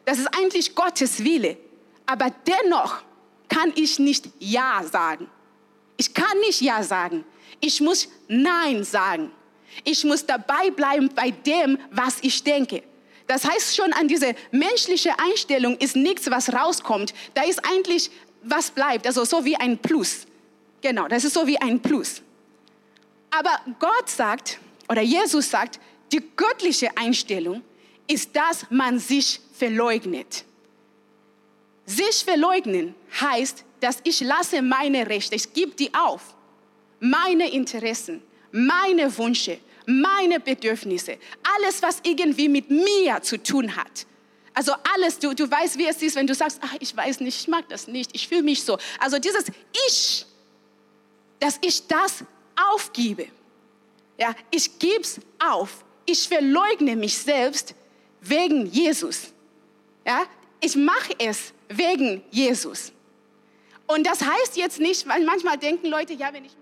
Das 0.06 0.20
ist 0.20 0.28
eigentlich 0.38 0.76
Gottes 0.76 1.24
Wille. 1.24 1.58
Aber 2.06 2.32
dennoch 2.48 3.02
kann 3.48 3.72
ich 3.76 4.00
nicht 4.00 4.30
Ja 4.40 4.84
sagen. 4.84 5.30
Ich 5.98 6.14
kann 6.14 6.40
nicht 6.40 6.62
Ja 6.62 6.84
sagen. 6.84 7.24
Ich 7.66 7.80
muss 7.80 8.10
Nein 8.28 8.84
sagen. 8.84 9.32
Ich 9.86 10.04
muss 10.04 10.26
dabei 10.26 10.70
bleiben 10.70 11.10
bei 11.16 11.32
dem, 11.32 11.80
was 11.92 12.18
ich 12.22 12.44
denke. 12.44 12.84
Das 13.26 13.46
heißt 13.46 13.78
schon 13.78 13.94
an 13.94 14.10
diese 14.10 14.36
menschliche 14.52 15.18
Einstellung 15.18 15.78
ist 15.78 15.96
nichts, 15.96 16.30
was 16.30 16.52
rauskommt. 16.52 17.14
Da 17.34 17.44
ist 17.44 17.62
eigentlich 17.66 18.12
was 18.42 18.70
bleibt, 18.70 19.08
also 19.08 19.24
so 19.24 19.46
wie 19.46 19.56
ein 19.56 19.78
Plus. 19.78 20.28
Genau, 20.82 21.08
das 21.08 21.24
ist 21.24 21.36
so 21.36 21.48
wie 21.48 21.58
ein 21.58 21.80
Plus. 21.80 22.22
Aber 23.32 23.58
Gott 23.80 24.10
sagt, 24.10 24.60
oder 24.90 25.02
Jesus 25.02 25.50
sagt, 25.50 25.80
die 26.12 26.22
göttliche 26.36 26.90
Einstellung 26.98 27.64
ist, 28.08 28.36
dass 28.36 28.66
man 28.72 29.00
sich 29.00 29.40
verleugnet. 29.58 30.44
Sich 31.86 32.26
verleugnen 32.26 32.94
heißt, 33.22 33.64
dass 33.80 34.00
ich 34.04 34.20
lasse 34.20 34.62
meine 34.62 35.08
Rechte, 35.08 35.36
ich 35.36 35.54
gebe 35.54 35.72
die 35.72 35.94
auf, 35.94 36.36
meine 37.04 37.52
Interessen, 37.52 38.22
meine 38.52 39.16
Wünsche, 39.18 39.60
meine 39.86 40.40
Bedürfnisse, 40.40 41.18
alles, 41.58 41.82
was 41.82 42.00
irgendwie 42.04 42.48
mit 42.48 42.70
mir 42.70 43.22
zu 43.22 43.38
tun 43.44 43.76
hat. 43.76 44.06
Also 44.54 44.72
alles, 44.96 45.20
du, 45.20 45.34
du 45.34 45.50
weißt, 45.50 45.78
wie 45.78 45.88
es 45.88 46.02
ist, 46.02 46.16
wenn 46.16 46.28
du 46.28 46.34
sagst, 46.34 46.60
ach, 46.62 46.76
ich 46.80 46.96
weiß 46.96 47.20
nicht, 47.20 47.42
ich 47.42 47.48
mag 47.50 47.68
das 47.68 47.88
nicht, 47.88 48.12
ich 48.14 48.28
fühle 48.30 48.44
mich 48.44 48.64
so. 48.64 48.78
Also 49.00 49.20
dieses 49.20 49.46
Ich, 49.88 50.26
dass 51.40 51.60
ich 51.62 51.86
das 51.88 52.24
aufgebe. 52.72 53.28
Ja, 54.18 54.34
ich 54.50 54.80
gebe 54.80 55.02
es 55.02 55.20
auf. 55.46 55.84
Ich 56.06 56.30
verleugne 56.30 56.96
mich 56.96 57.18
selbst 57.18 57.76
wegen 58.22 58.68
Jesus. 58.68 59.34
Ja, 60.06 60.24
ich 60.62 60.78
mache 60.78 61.16
es 61.20 61.52
wegen 61.68 62.24
Jesus. 62.32 62.94
Und 63.88 64.06
das 64.08 64.22
heißt 64.22 64.56
jetzt 64.56 64.80
nicht, 64.80 65.06
weil 65.08 65.26
manchmal 65.26 65.58
denken 65.58 65.88
Leute, 65.88 66.14
ja, 66.14 66.32
wenn 66.32 66.46
ich 66.46 66.54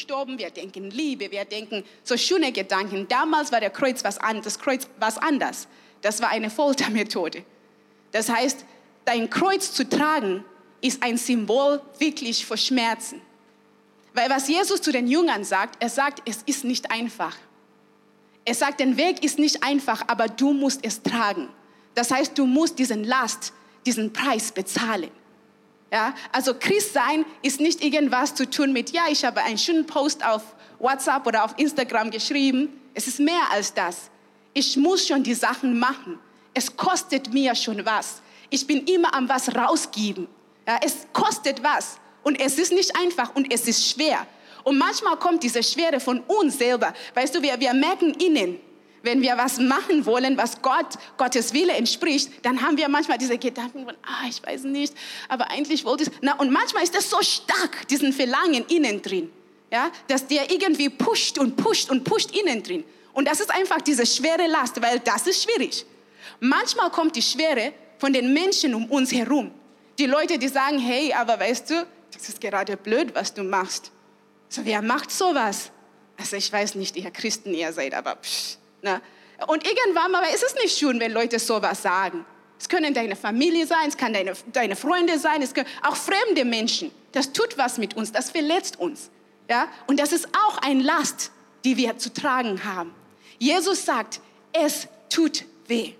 gestorben, 0.00 0.38
wir 0.38 0.50
denken 0.50 0.90
Liebe, 0.90 1.30
wir 1.30 1.44
denken 1.44 1.84
so 2.04 2.16
schöne 2.16 2.52
Gedanken. 2.52 3.06
Damals 3.06 3.52
war 3.52 3.60
der 3.60 3.68
Kreuz 3.68 4.02
was 4.02 4.16
an, 4.16 4.40
das 4.40 4.58
Kreuz 4.58 4.88
was 4.98 5.18
anders. 5.18 5.68
Das 6.00 6.22
war 6.22 6.30
eine 6.30 6.48
Foltermethode. 6.48 7.44
Das 8.10 8.30
heißt, 8.30 8.64
dein 9.04 9.28
Kreuz 9.28 9.74
zu 9.74 9.86
tragen 9.86 10.42
ist 10.80 11.02
ein 11.02 11.18
Symbol 11.18 11.82
wirklich 11.98 12.46
für 12.46 12.56
Schmerzen. 12.56 13.20
Weil 14.14 14.30
was 14.30 14.48
Jesus 14.48 14.80
zu 14.80 14.90
den 14.90 15.06
Jüngern 15.06 15.44
sagt, 15.44 15.82
er 15.82 15.90
sagt, 15.90 16.22
es 16.26 16.42
ist 16.46 16.64
nicht 16.64 16.90
einfach. 16.90 17.36
Er 18.46 18.54
sagt, 18.54 18.80
der 18.80 18.96
Weg 18.96 19.22
ist 19.22 19.38
nicht 19.38 19.62
einfach, 19.62 20.02
aber 20.06 20.28
du 20.28 20.54
musst 20.54 20.80
es 20.82 21.02
tragen. 21.02 21.50
Das 21.94 22.10
heißt, 22.10 22.38
du 22.38 22.46
musst 22.46 22.78
diesen 22.78 23.04
Last, 23.04 23.52
diesen 23.84 24.14
Preis 24.14 24.50
bezahlen. 24.50 25.10
Ja, 25.92 26.14
also 26.30 26.54
Christ 26.54 26.92
sein 26.92 27.24
ist 27.42 27.60
nicht 27.60 27.82
irgendwas 27.82 28.34
zu 28.34 28.48
tun 28.48 28.72
mit, 28.72 28.90
ja, 28.90 29.02
ich 29.10 29.24
habe 29.24 29.42
einen 29.42 29.58
schönen 29.58 29.86
Post 29.86 30.24
auf 30.24 30.42
WhatsApp 30.78 31.26
oder 31.26 31.44
auf 31.44 31.54
Instagram 31.56 32.10
geschrieben. 32.10 32.80
Es 32.94 33.08
ist 33.08 33.18
mehr 33.18 33.42
als 33.50 33.74
das. 33.74 34.10
Ich 34.54 34.76
muss 34.76 35.06
schon 35.06 35.22
die 35.22 35.34
Sachen 35.34 35.78
machen. 35.78 36.18
Es 36.54 36.76
kostet 36.76 37.32
mir 37.32 37.54
schon 37.54 37.84
was. 37.84 38.22
Ich 38.50 38.66
bin 38.66 38.86
immer 38.86 39.14
am 39.14 39.28
was 39.28 39.54
rausgeben. 39.54 40.28
Ja, 40.66 40.78
es 40.84 41.06
kostet 41.12 41.62
was 41.62 41.98
und 42.22 42.40
es 42.40 42.58
ist 42.58 42.72
nicht 42.72 42.94
einfach 42.96 43.34
und 43.34 43.52
es 43.52 43.66
ist 43.66 43.90
schwer. 43.90 44.26
Und 44.62 44.78
manchmal 44.78 45.16
kommt 45.16 45.42
diese 45.42 45.62
Schwere 45.62 46.00
von 46.00 46.20
uns 46.20 46.58
selber. 46.58 46.92
Weißt 47.14 47.34
du, 47.34 47.42
wir, 47.42 47.58
wir 47.58 47.72
merken 47.74 48.14
innen, 48.14 48.60
wenn 49.02 49.22
wir 49.22 49.36
was 49.36 49.58
machen 49.58 50.04
wollen, 50.06 50.36
was 50.36 50.60
Gott, 50.62 50.98
Gottes 51.16 51.52
Wille 51.52 51.72
entspricht, 51.72 52.30
dann 52.42 52.60
haben 52.60 52.76
wir 52.76 52.88
manchmal 52.88 53.18
diese 53.18 53.38
Gedanken 53.38 53.84
von, 53.84 53.94
ah, 54.02 54.28
ich 54.28 54.42
weiß 54.44 54.64
nicht, 54.64 54.94
aber 55.28 55.50
eigentlich 55.50 55.84
wollte 55.84 56.04
ich, 56.04 56.10
na, 56.20 56.34
und 56.34 56.50
manchmal 56.52 56.82
ist 56.82 56.94
das 56.94 57.08
so 57.08 57.20
stark, 57.22 57.88
diesen 57.88 58.12
Verlangen 58.12 58.64
innen 58.66 59.00
drin, 59.00 59.30
ja, 59.70 59.90
dass 60.08 60.26
der 60.26 60.50
irgendwie 60.50 60.88
pusht 60.88 61.38
und 61.38 61.56
pusht 61.56 61.90
und 61.90 62.04
pusht 62.04 62.36
innen 62.36 62.62
drin. 62.62 62.84
Und 63.12 63.26
das 63.26 63.40
ist 63.40 63.50
einfach 63.50 63.80
diese 63.80 64.06
schwere 64.06 64.46
Last, 64.46 64.80
weil 64.80 65.00
das 65.00 65.26
ist 65.26 65.42
schwierig. 65.42 65.84
Manchmal 66.38 66.90
kommt 66.90 67.16
die 67.16 67.22
Schwere 67.22 67.72
von 67.98 68.12
den 68.12 68.32
Menschen 68.32 68.74
um 68.74 68.86
uns 68.86 69.12
herum. 69.12 69.50
Die 69.98 70.06
Leute, 70.06 70.38
die 70.38 70.48
sagen, 70.48 70.78
hey, 70.78 71.12
aber 71.12 71.38
weißt 71.38 71.70
du, 71.70 71.86
das 72.12 72.28
ist 72.28 72.40
gerade 72.40 72.76
blöd, 72.76 73.14
was 73.14 73.34
du 73.34 73.42
machst. 73.42 73.90
So, 74.48 74.64
wer 74.64 74.82
macht 74.82 75.10
sowas? 75.10 75.70
Also 76.16 76.36
ich 76.36 76.52
weiß 76.52 76.74
nicht, 76.74 76.96
ihr 76.96 77.10
Christen 77.10 77.54
ihr 77.54 77.72
seid, 77.72 77.94
aber 77.94 78.16
pff, 78.16 78.56
Ne? 78.82 79.00
Und 79.46 79.66
irgendwann 79.66 80.10
mal 80.10 80.22
ist 80.34 80.42
es 80.42 80.54
nicht 80.54 80.76
schön, 80.76 81.00
wenn 81.00 81.12
Leute 81.12 81.38
sowas 81.38 81.82
sagen. 81.82 82.24
Es 82.58 82.68
können 82.68 82.92
deine 82.92 83.16
Familie 83.16 83.66
sein, 83.66 83.88
es 83.88 83.96
kann 83.96 84.12
deine, 84.12 84.34
deine 84.52 84.76
Freunde 84.76 85.18
sein, 85.18 85.40
es 85.40 85.54
können 85.54 85.68
auch 85.82 85.96
fremde 85.96 86.44
Menschen. 86.44 86.90
Das 87.12 87.32
tut 87.32 87.56
was 87.56 87.78
mit 87.78 87.96
uns, 87.96 88.12
das 88.12 88.30
verletzt 88.30 88.78
uns. 88.78 89.10
Ja? 89.48 89.68
Und 89.86 89.98
das 89.98 90.12
ist 90.12 90.28
auch 90.28 90.58
ein 90.58 90.80
Last, 90.80 91.32
die 91.64 91.76
wir 91.76 91.96
zu 91.96 92.12
tragen 92.12 92.62
haben. 92.64 92.94
Jesus 93.38 93.86
sagt, 93.86 94.20
es 94.52 94.88
tut 95.08 95.44
weh. 95.66 95.94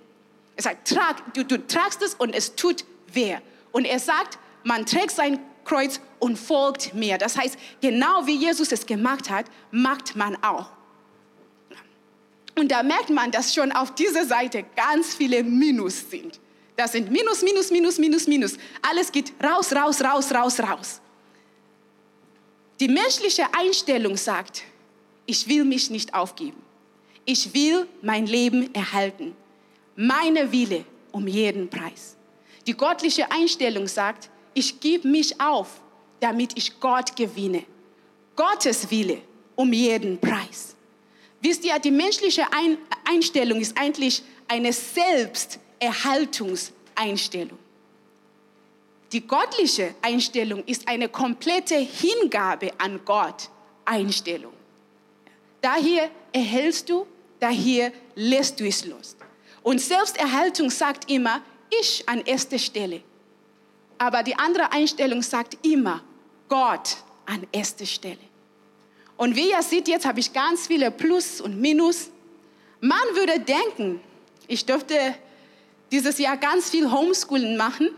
Er 0.56 0.62
sagt, 0.62 0.88
trag, 0.88 1.32
du, 1.32 1.44
du 1.44 1.66
tragst 1.66 2.02
es 2.02 2.14
und 2.14 2.34
es 2.34 2.54
tut 2.54 2.84
weh. 3.12 3.36
Und 3.72 3.86
er 3.86 3.98
sagt, 3.98 4.38
man 4.62 4.84
trägt 4.84 5.12
sein 5.12 5.40
Kreuz 5.64 6.00
und 6.18 6.38
folgt 6.38 6.92
mir. 6.92 7.16
Das 7.16 7.38
heißt, 7.38 7.56
genau 7.80 8.26
wie 8.26 8.36
Jesus 8.36 8.70
es 8.72 8.84
gemacht 8.84 9.30
hat, 9.30 9.46
macht 9.70 10.16
man 10.16 10.36
auch. 10.42 10.70
Und 12.60 12.68
da 12.70 12.82
merkt 12.82 13.08
man, 13.08 13.30
dass 13.30 13.54
schon 13.54 13.72
auf 13.72 13.94
dieser 13.94 14.26
Seite 14.26 14.66
ganz 14.76 15.14
viele 15.14 15.42
Minus 15.42 16.10
sind. 16.10 16.38
Das 16.76 16.92
sind 16.92 17.10
Minus, 17.10 17.40
Minus, 17.40 17.70
Minus, 17.70 17.96
Minus, 17.96 18.26
Minus. 18.26 18.58
Alles 18.82 19.10
geht 19.10 19.32
raus, 19.42 19.72
raus, 19.74 20.04
raus, 20.04 20.30
raus, 20.30 20.60
raus. 20.60 21.00
Die 22.78 22.88
menschliche 22.88 23.44
Einstellung 23.58 24.14
sagt, 24.14 24.64
ich 25.24 25.48
will 25.48 25.64
mich 25.64 25.88
nicht 25.88 26.12
aufgeben. 26.12 26.60
Ich 27.24 27.54
will 27.54 27.88
mein 28.02 28.26
Leben 28.26 28.74
erhalten. 28.74 29.34
Meine 29.96 30.52
Wille 30.52 30.84
um 31.12 31.26
jeden 31.26 31.70
Preis. 31.70 32.14
Die 32.66 32.76
göttliche 32.76 33.32
Einstellung 33.32 33.86
sagt, 33.86 34.28
ich 34.52 34.80
gebe 34.80 35.08
mich 35.08 35.40
auf, 35.40 35.80
damit 36.20 36.58
ich 36.58 36.78
Gott 36.78 37.16
gewinne. 37.16 37.64
Gottes 38.36 38.90
Wille 38.90 39.22
um 39.56 39.72
jeden 39.72 40.20
Preis. 40.20 40.76
Wisst 41.40 41.64
ihr, 41.64 41.78
die 41.78 41.90
menschliche 41.90 42.46
Einstellung 43.04 43.60
ist 43.60 43.78
eigentlich 43.78 44.22
eine 44.46 44.72
Selbsterhaltungseinstellung. 44.72 47.58
Die 49.12 49.26
göttliche 49.26 49.94
Einstellung 50.02 50.62
ist 50.64 50.86
eine 50.86 51.08
komplette 51.08 51.76
Hingabe 51.76 52.72
an 52.78 53.00
Gott 53.04 53.48
Einstellung. 53.84 54.52
Daher 55.60 56.10
erhältst 56.32 56.88
du, 56.88 57.06
daher 57.40 57.92
lässt 58.14 58.60
du 58.60 58.66
es 58.66 58.84
los. 58.84 59.16
Und 59.62 59.80
Selbsterhaltung 59.80 60.70
sagt 60.70 61.10
immer, 61.10 61.42
ich 61.70 62.08
an 62.08 62.20
erster 62.20 62.58
Stelle. 62.58 63.02
Aber 63.98 64.22
die 64.22 64.36
andere 64.36 64.70
Einstellung 64.72 65.22
sagt 65.22 65.58
immer, 65.66 66.02
Gott 66.48 66.98
an 67.26 67.46
erster 67.52 67.86
Stelle. 67.86 68.29
Und 69.20 69.36
wie 69.36 69.50
ihr 69.50 69.62
seht, 69.62 69.86
jetzt 69.86 70.06
habe 70.06 70.18
ich 70.18 70.32
ganz 70.32 70.66
viele 70.66 70.90
Plus 70.90 71.42
und 71.42 71.60
Minus. 71.60 72.08
Man 72.80 73.02
würde 73.12 73.38
denken, 73.38 74.00
ich 74.48 74.64
dürfte 74.64 75.14
dieses 75.92 76.16
Jahr 76.16 76.38
ganz 76.38 76.70
viel 76.70 76.90
Homeschooling 76.90 77.54
machen. 77.54 77.90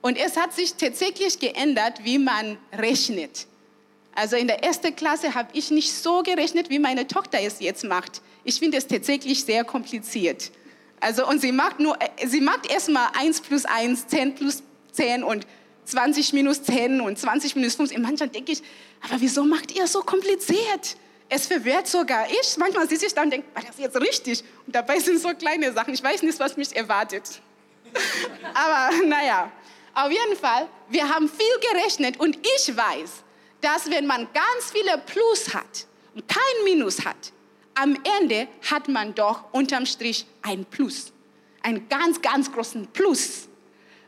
Und 0.00 0.16
es 0.16 0.38
hat 0.38 0.54
sich 0.54 0.72
tatsächlich 0.72 1.38
geändert, 1.38 2.02
wie 2.02 2.18
man 2.18 2.56
rechnet. 2.72 3.46
Also 4.14 4.36
in 4.36 4.46
der 4.46 4.64
ersten 4.64 4.96
Klasse 4.96 5.34
habe 5.34 5.50
ich 5.52 5.70
nicht 5.70 5.92
so 5.92 6.22
gerechnet, 6.22 6.70
wie 6.70 6.78
meine 6.78 7.06
Tochter 7.06 7.42
es 7.42 7.60
jetzt 7.60 7.84
macht. 7.84 8.22
Ich 8.42 8.58
finde 8.58 8.78
es 8.78 8.86
tatsächlich 8.86 9.44
sehr 9.44 9.64
kompliziert. 9.64 10.50
Also 10.98 11.28
und 11.28 11.42
sie 11.42 11.52
macht 11.52 11.78
nur, 11.78 11.94
äh, 12.00 12.26
sie 12.26 12.40
macht 12.40 12.72
erstmal 12.72 13.08
1 13.20 13.42
plus 13.42 13.66
1, 13.66 14.06
10 14.06 14.34
plus 14.34 14.62
10 14.92 15.24
und 15.24 15.46
20 15.84 16.32
minus 16.32 16.62
10 16.62 17.00
und 17.00 17.18
20 17.18 17.56
minus 17.56 17.74
5. 17.74 17.96
Manchmal 17.98 18.28
denke 18.28 18.52
ich, 18.52 18.62
aber 19.02 19.20
wieso 19.20 19.44
macht 19.44 19.72
ihr 19.72 19.86
so 19.86 20.00
kompliziert? 20.00 20.96
Es 21.28 21.46
verwirrt 21.46 21.86
sogar 21.86 22.26
ich. 22.30 22.56
Manchmal 22.56 22.88
sitze 22.88 23.06
ich 23.06 23.14
da 23.14 23.22
und 23.22 23.30
denke, 23.30 23.46
war 23.54 23.62
das 23.62 23.78
jetzt 23.78 23.96
richtig? 24.00 24.44
Und 24.66 24.74
dabei 24.74 24.98
sind 24.98 25.20
so 25.20 25.28
kleine 25.30 25.72
Sachen. 25.72 25.94
Ich 25.94 26.02
weiß 26.02 26.22
nicht, 26.22 26.38
was 26.38 26.56
mich 26.56 26.74
erwartet. 26.74 27.40
aber 28.54 28.94
naja, 29.04 29.50
auf 29.94 30.10
jeden 30.10 30.36
Fall, 30.36 30.68
wir 30.88 31.08
haben 31.08 31.28
viel 31.28 31.70
gerechnet 31.70 32.18
und 32.18 32.36
ich 32.36 32.76
weiß, 32.76 33.10
dass 33.60 33.90
wenn 33.90 34.06
man 34.06 34.28
ganz 34.32 34.72
viele 34.72 34.98
Plus 34.98 35.54
hat 35.54 35.86
und 36.14 36.26
kein 36.28 36.64
Minus 36.64 37.04
hat, 37.04 37.32
am 37.74 37.96
Ende 38.20 38.48
hat 38.70 38.88
man 38.88 39.14
doch 39.14 39.52
unterm 39.52 39.86
Strich 39.86 40.26
ein 40.42 40.64
Plus. 40.64 41.12
Einen 41.62 41.88
ganz, 41.88 42.20
ganz 42.20 42.52
großen 42.52 42.86
Plus. 42.88 43.48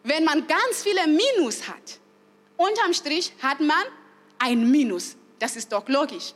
Wenn 0.06 0.22
man 0.22 0.46
ganz 0.46 0.84
viele 0.84 1.04
Minus 1.08 1.66
hat, 1.66 1.98
unterm 2.56 2.94
Strich 2.94 3.32
hat 3.42 3.58
man 3.58 3.84
ein 4.38 4.70
Minus. 4.70 5.16
Das 5.40 5.56
ist 5.56 5.72
doch 5.72 5.88
logisch. 5.88 6.32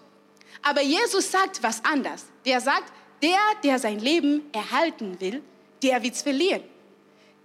Aber 0.60 0.82
Jesus 0.82 1.30
sagt 1.30 1.62
was 1.62 1.84
anderes. 1.84 2.24
Der 2.44 2.60
sagt, 2.60 2.92
der, 3.22 3.38
der 3.62 3.78
sein 3.78 4.00
Leben 4.00 4.52
erhalten 4.52 5.20
will, 5.20 5.40
der 5.84 6.02
wird 6.02 6.14
es 6.14 6.22
verlieren. 6.22 6.64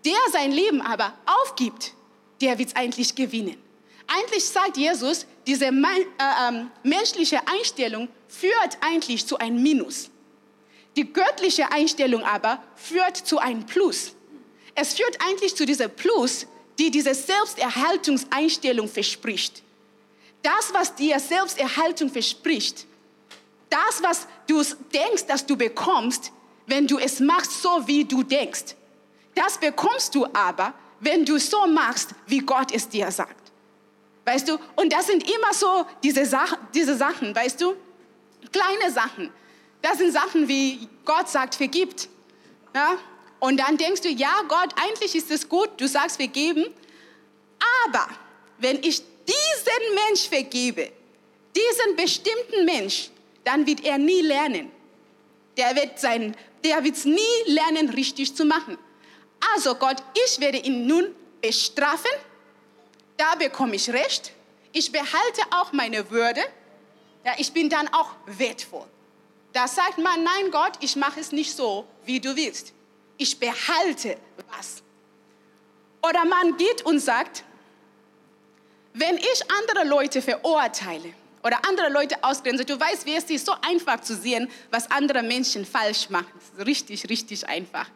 Der 0.03 0.17
sein 0.31 0.51
Leben 0.51 0.81
aber 0.81 1.13
aufgibt, 1.27 1.93
der 2.41 2.57
wird 2.57 2.69
es 2.69 2.75
eigentlich 2.75 3.13
gewinnen. 3.13 3.61
Eigentlich 4.07 4.45
sagt 4.45 4.77
Jesus, 4.77 5.27
diese 5.45 5.65
äh, 5.65 5.69
äh, 5.69 6.65
menschliche 6.81 7.39
Einstellung 7.47 8.07
führt 8.27 8.79
eigentlich 8.81 9.27
zu 9.27 9.37
einem 9.37 9.61
Minus. 9.61 10.09
Die 10.95 11.13
göttliche 11.13 11.71
Einstellung 11.71 12.23
aber 12.23 12.63
führt 12.75 13.15
zu 13.15 13.37
einem 13.37 13.63
Plus. 13.67 14.14
Es 14.75 14.93
führt 14.93 15.17
eigentlich 15.21 15.55
zu 15.55 15.65
dieser 15.65 15.87
Plus, 15.87 16.45
die 16.77 16.91
diese 16.91 17.13
Selbsterhaltungseinstellung 17.15 18.87
verspricht. 18.87 19.63
Das, 20.43 20.73
was 20.73 20.93
dir 20.93 21.19
Selbsterhaltung 21.19 22.09
verspricht, 22.09 22.85
das, 23.69 24.03
was 24.03 24.27
du 24.47 24.61
denkst, 24.93 25.25
dass 25.25 25.45
du 25.45 25.55
bekommst, 25.55 26.31
wenn 26.67 26.85
du 26.87 26.99
es 26.99 27.19
machst, 27.19 27.61
so 27.61 27.87
wie 27.87 28.05
du 28.05 28.21
denkst, 28.21 28.75
das 29.33 29.57
bekommst 29.57 30.13
du 30.13 30.25
aber, 30.33 30.73
wenn 30.99 31.25
du 31.25 31.37
so 31.37 31.67
machst, 31.67 32.11
wie 32.27 32.39
Gott 32.39 32.71
es 32.73 32.87
dir 32.87 33.11
sagt. 33.11 33.51
Weißt 34.23 34.47
du? 34.47 34.57
Und 34.75 34.91
das 34.91 35.07
sind 35.07 35.29
immer 35.29 35.53
so 35.53 35.85
diese, 36.03 36.25
Sach 36.25 36.57
diese 36.73 36.95
Sachen, 36.95 37.35
weißt 37.35 37.61
du? 37.61 37.75
Kleine 38.51 38.91
Sachen. 38.91 39.31
Das 39.81 39.99
sind 39.99 40.11
Sachen, 40.11 40.47
wie 40.47 40.87
Gott 41.03 41.29
sagt, 41.29 41.55
vergibt. 41.55 42.09
Ja? 42.73 42.97
Und 43.39 43.57
dann 43.57 43.77
denkst 43.77 44.01
du, 44.01 44.09
ja, 44.09 44.41
Gott, 44.47 44.73
eigentlich 44.75 45.15
ist 45.15 45.31
es 45.31 45.47
gut, 45.47 45.69
du 45.77 45.87
sagst 45.87 46.17
vergeben. 46.17 46.65
Aber 47.85 48.07
wenn 48.57 48.77
ich 48.77 49.01
diesen 49.01 49.95
Mensch 50.07 50.27
vergebe, 50.27 50.91
diesen 51.55 51.95
bestimmten 51.95 52.65
Mensch, 52.65 53.09
dann 53.43 53.65
wird 53.65 53.83
er 53.83 53.97
nie 53.97 54.21
lernen. 54.21 54.71
Der 55.57 55.75
wird 55.75 55.99
sein, 55.99 56.35
der 56.63 56.83
wird 56.83 57.05
nie 57.05 57.19
lernen, 57.45 57.89
richtig 57.89 58.35
zu 58.35 58.45
machen. 58.45 58.77
Also 59.53 59.75
Gott, 59.75 59.97
ich 60.25 60.39
werde 60.39 60.57
ihn 60.57 60.87
nun 60.87 61.13
bestrafen 61.41 62.11
da 63.17 63.35
bekomme 63.35 63.75
ich 63.75 63.89
Recht. 63.89 64.31
Ich 64.71 64.91
behalte 64.91 65.41
auch 65.51 65.71
meine 65.71 66.09
Würde. 66.11 66.41
Ja, 67.23 67.33
ich 67.37 67.51
bin 67.53 67.69
dann 67.69 67.87
auch 67.93 68.11
wertvoll. 68.25 68.85
Da 69.53 69.67
sagt 69.67 69.97
man, 69.97 70.23
nein 70.23 70.51
Gott, 70.51 70.73
ich 70.81 70.95
mache 70.95 71.19
es 71.19 71.31
nicht 71.31 71.55
so, 71.55 71.85
wie 72.03 72.19
du 72.19 72.35
willst. 72.35 72.73
Ich 73.17 73.39
behalte 73.39 74.17
was. 74.57 74.83
Oder 76.01 76.25
man 76.25 76.57
geht 76.57 76.83
und 76.83 76.99
sagt, 76.99 77.43
wenn 78.93 79.17
ich 79.17 79.43
andere 79.59 79.87
Leute 79.87 80.21
verurteile 80.21 81.13
oder 81.43 81.59
andere 81.67 81.89
Leute 81.89 82.23
ausgrenze, 82.23 82.63
du 82.63 82.79
weißt, 82.79 83.05
wie 83.05 83.15
es 83.15 83.25
ist, 83.25 83.45
so 83.45 83.53
einfach 83.61 84.01
zu 84.01 84.15
sehen, 84.15 84.49
was 84.71 84.89
andere 84.89 85.21
Menschen 85.23 85.65
falsch 85.65 86.09
machen. 86.09 86.31
Das 86.33 86.59
ist 86.59 86.67
richtig, 86.67 87.09
richtig 87.09 87.47
einfach. 87.47 87.89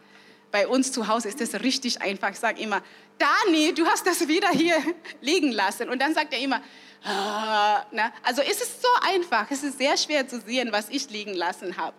Bei 0.52 0.68
uns 0.68 0.92
zu 0.92 1.08
Hause 1.08 1.30
ist 1.30 1.40
das 1.40 1.54
richtig 1.62 2.02
einfach. 2.02 2.32
Ich 2.32 2.40
sage 2.40 2.62
immer, 2.62 2.82
Dani, 3.18 3.74
du 3.74 3.86
hast 3.86 4.06
das 4.06 4.28
wieder 4.28 4.50
hier 4.50 4.76
liegen 5.22 5.52
lassen. 5.52 5.90
Und 5.90 6.02
dann 6.02 6.14
sagt 6.14 6.34
er 6.34 6.40
immer, 6.40 6.62
ah, 7.04 7.86
na, 7.92 8.12
also 8.24 8.42
ist 8.42 8.62
es 8.62 8.82
so 8.82 8.88
einfach. 9.02 9.50
Es 9.52 9.64
ist 9.64 9.78
sehr 9.78 9.96
schwer 9.98 10.28
zu 10.28 10.42
sehen, 10.42 10.72
was 10.72 10.90
ich 10.90 11.10
liegen 11.10 11.34
lassen 11.34 11.78
habe. 11.78 11.96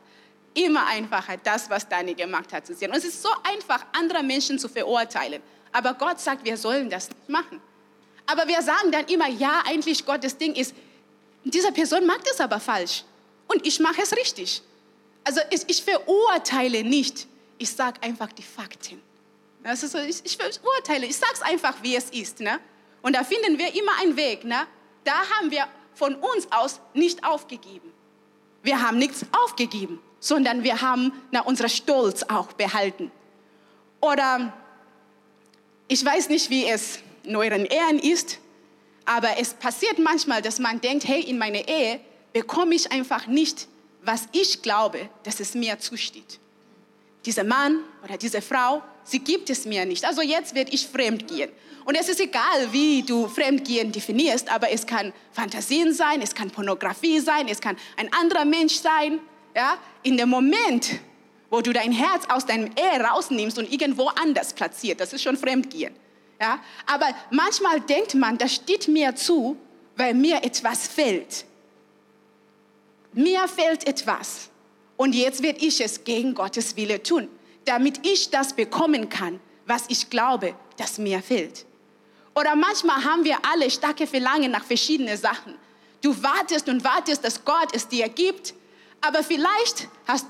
Immer 0.54 0.86
einfacher, 0.86 1.36
das, 1.36 1.70
was 1.70 1.88
Dani 1.88 2.14
gemacht 2.14 2.52
hat, 2.52 2.66
zu 2.66 2.74
sehen. 2.74 2.90
Und 2.90 2.96
es 2.96 3.04
ist 3.04 3.22
so 3.22 3.28
einfach, 3.44 3.86
andere 3.92 4.22
Menschen 4.22 4.58
zu 4.58 4.68
verurteilen. 4.68 5.42
Aber 5.72 5.94
Gott 5.94 6.20
sagt, 6.20 6.44
wir 6.44 6.56
sollen 6.56 6.90
das 6.90 7.08
nicht 7.08 7.28
machen. 7.28 7.60
Aber 8.26 8.46
wir 8.48 8.60
sagen 8.62 8.90
dann 8.90 9.06
immer, 9.06 9.28
ja, 9.28 9.62
eigentlich 9.66 10.04
Gottes 10.04 10.36
Ding 10.36 10.54
ist, 10.54 10.74
diese 11.44 11.72
Person 11.72 12.06
macht 12.06 12.28
es 12.30 12.40
aber 12.40 12.60
falsch. 12.60 13.04
Und 13.46 13.66
ich 13.66 13.80
mache 13.80 14.02
es 14.02 14.12
richtig. 14.12 14.62
Also 15.24 15.40
ich, 15.50 15.62
ich 15.68 15.82
verurteile 15.82 16.82
nicht 16.84 17.26
ich 17.60 17.70
sage 17.70 18.02
einfach 18.02 18.32
die 18.32 18.42
Fakten. 18.42 19.00
Das 19.62 19.82
ist 19.82 19.92
so, 19.92 19.98
ich, 19.98 20.24
ich 20.24 20.38
urteile, 20.62 21.04
ich 21.04 21.16
sage 21.16 21.32
es 21.34 21.42
einfach, 21.42 21.74
wie 21.82 21.94
es 21.94 22.08
ist. 22.08 22.40
Ne? 22.40 22.58
Und 23.02 23.14
da 23.14 23.22
finden 23.22 23.58
wir 23.58 23.74
immer 23.74 23.92
einen 24.00 24.16
Weg. 24.16 24.44
Ne? 24.44 24.66
Da 25.04 25.12
haben 25.12 25.50
wir 25.50 25.68
von 25.94 26.14
uns 26.14 26.50
aus 26.50 26.80
nicht 26.94 27.22
aufgegeben. 27.22 27.92
Wir 28.62 28.80
haben 28.80 28.96
nichts 28.96 29.26
aufgegeben, 29.44 30.00
sondern 30.20 30.62
wir 30.62 30.80
haben 30.80 31.12
na, 31.30 31.40
unseren 31.40 31.68
Stolz 31.68 32.22
auch 32.24 32.52
behalten. 32.52 33.10
Oder 34.00 34.52
ich 35.88 36.04
weiß 36.04 36.28
nicht, 36.28 36.50
wie 36.50 36.66
es 36.66 37.00
in 37.24 37.34
euren 37.36 37.66
Ehen 37.66 37.98
ist, 37.98 38.38
aber 39.04 39.38
es 39.38 39.54
passiert 39.54 39.98
manchmal, 39.98 40.40
dass 40.42 40.58
man 40.58 40.80
denkt, 40.80 41.08
hey, 41.08 41.22
in 41.22 41.38
meiner 41.38 41.66
Ehe 41.66 42.00
bekomme 42.32 42.74
ich 42.74 42.92
einfach 42.92 43.26
nicht, 43.26 43.66
was 44.02 44.28
ich 44.32 44.62
glaube, 44.62 45.08
dass 45.24 45.40
es 45.40 45.54
mir 45.54 45.78
zusteht 45.78 46.38
dieser 47.24 47.44
Mann 47.44 47.80
oder 48.02 48.16
diese 48.16 48.40
Frau, 48.40 48.82
sie 49.04 49.18
gibt 49.20 49.50
es 49.50 49.64
mir 49.64 49.84
nicht. 49.84 50.04
Also 50.04 50.22
jetzt 50.22 50.54
werde 50.54 50.72
ich 50.72 50.86
fremd 50.86 51.28
gehen. 51.28 51.50
Und 51.84 51.94
es 51.94 52.08
ist 52.08 52.20
egal, 52.20 52.72
wie 52.72 53.02
du 53.02 53.26
Fremdgehen 53.26 53.90
definierst, 53.90 54.50
aber 54.52 54.70
es 54.70 54.86
kann 54.86 55.12
Fantasien 55.32 55.92
sein, 55.94 56.20
es 56.22 56.34
kann 56.34 56.50
Pornografie 56.50 57.20
sein, 57.20 57.48
es 57.48 57.60
kann 57.60 57.76
ein 57.96 58.12
anderer 58.12 58.44
Mensch 58.44 58.74
sein. 58.74 59.18
Ja? 59.54 59.78
In 60.02 60.16
dem 60.16 60.28
Moment, 60.28 61.00
wo 61.50 61.60
du 61.60 61.72
dein 61.72 61.92
Herz 61.92 62.24
aus 62.28 62.46
deinem 62.46 62.70
Ehe 62.76 63.00
rausnimmst 63.00 63.58
und 63.58 63.72
irgendwo 63.72 64.08
anders 64.08 64.52
platziert, 64.52 65.00
das 65.00 65.12
ist 65.12 65.22
schon 65.22 65.36
Fremdgehen. 65.36 65.94
Ja? 66.40 66.60
Aber 66.86 67.08
manchmal 67.30 67.80
denkt 67.80 68.14
man, 68.14 68.38
das 68.38 68.54
steht 68.54 68.88
mir 68.88 69.14
zu, 69.14 69.56
weil 69.96 70.14
mir 70.14 70.42
etwas 70.44 70.88
fehlt. 70.88 71.44
Mir 73.12 73.48
fehlt 73.48 73.86
etwas. 73.86 74.50
Und 74.96 75.14
jetzt 75.14 75.42
werde 75.42 75.60
ich 75.60 75.80
es 75.80 76.04
gegen 76.04 76.34
Gottes 76.34 76.76
Wille 76.76 77.02
tun, 77.02 77.28
damit 77.64 78.06
ich 78.06 78.30
das 78.30 78.52
bekommen 78.52 79.08
kann, 79.08 79.40
was 79.66 79.84
ich 79.88 80.10
glaube, 80.10 80.54
das 80.76 80.98
mir 80.98 81.22
fehlt. 81.22 81.64
Oder 82.34 82.54
manchmal 82.54 83.04
haben 83.04 83.24
wir 83.24 83.38
alle 83.50 83.70
starke 83.70 84.06
Verlangen 84.06 84.50
nach 84.50 84.64
verschiedenen 84.64 85.16
Sachen. 85.16 85.54
Du 86.02 86.22
wartest 86.22 86.68
und 86.68 86.84
wartest, 86.84 87.24
dass 87.24 87.44
Gott 87.44 87.74
es 87.74 87.88
dir 87.88 88.08
gibt, 88.08 88.54
aber 89.00 89.22
vielleicht 89.22 89.88
hast, 90.06 90.26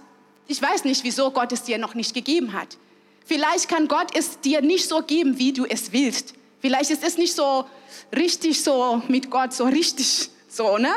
ich 0.46 0.60
weiß 0.60 0.84
nicht, 0.84 1.04
wieso 1.04 1.30
Gott 1.30 1.52
es 1.52 1.62
dir 1.62 1.78
noch 1.78 1.94
nicht 1.94 2.14
gegeben 2.14 2.52
hat. 2.52 2.76
Vielleicht 3.24 3.68
kann 3.68 3.88
Gott 3.88 4.08
es 4.16 4.40
dir 4.40 4.60
nicht 4.60 4.88
so 4.88 5.02
geben, 5.02 5.38
wie 5.38 5.52
du 5.52 5.64
es 5.64 5.92
willst. 5.92 6.34
Vielleicht 6.60 6.90
ist 6.90 7.04
es 7.04 7.16
nicht 7.16 7.34
so 7.34 7.66
richtig 8.14 8.62
so 8.62 9.02
mit 9.08 9.30
Gott, 9.30 9.52
so 9.52 9.64
richtig 9.64 10.30
so, 10.48 10.78
ne? 10.78 10.92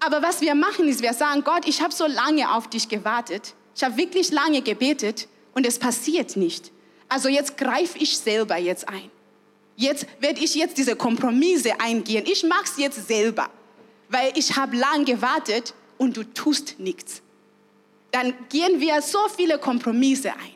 Aber 0.00 0.22
was 0.22 0.40
wir 0.40 0.54
machen, 0.54 0.86
ist, 0.88 1.02
wir 1.02 1.14
sagen, 1.14 1.42
Gott, 1.44 1.66
ich 1.66 1.80
habe 1.80 1.92
so 1.92 2.06
lange 2.06 2.52
auf 2.54 2.68
dich 2.68 2.88
gewartet. 2.88 3.54
Ich 3.74 3.82
habe 3.82 3.96
wirklich 3.96 4.30
lange 4.30 4.62
gebetet 4.62 5.28
und 5.54 5.66
es 5.66 5.78
passiert 5.78 6.36
nicht. 6.36 6.70
Also 7.08 7.28
jetzt 7.28 7.56
greife 7.56 7.98
ich 7.98 8.18
selber 8.18 8.56
jetzt 8.56 8.88
ein. 8.88 9.10
Jetzt 9.76 10.06
werde 10.20 10.40
ich 10.40 10.54
jetzt 10.54 10.78
diese 10.78 10.94
Kompromisse 10.94 11.80
eingehen. 11.80 12.24
Ich 12.26 12.44
mache 12.44 12.64
es 12.64 12.76
jetzt 12.76 13.08
selber, 13.08 13.50
weil 14.08 14.32
ich 14.36 14.56
habe 14.56 14.76
lange 14.76 15.04
gewartet 15.04 15.74
und 15.98 16.16
du 16.16 16.24
tust 16.24 16.78
nichts. 16.78 17.22
Dann 18.10 18.34
gehen 18.48 18.80
wir 18.80 19.02
so 19.02 19.18
viele 19.34 19.58
Kompromisse 19.58 20.32
ein. 20.32 20.54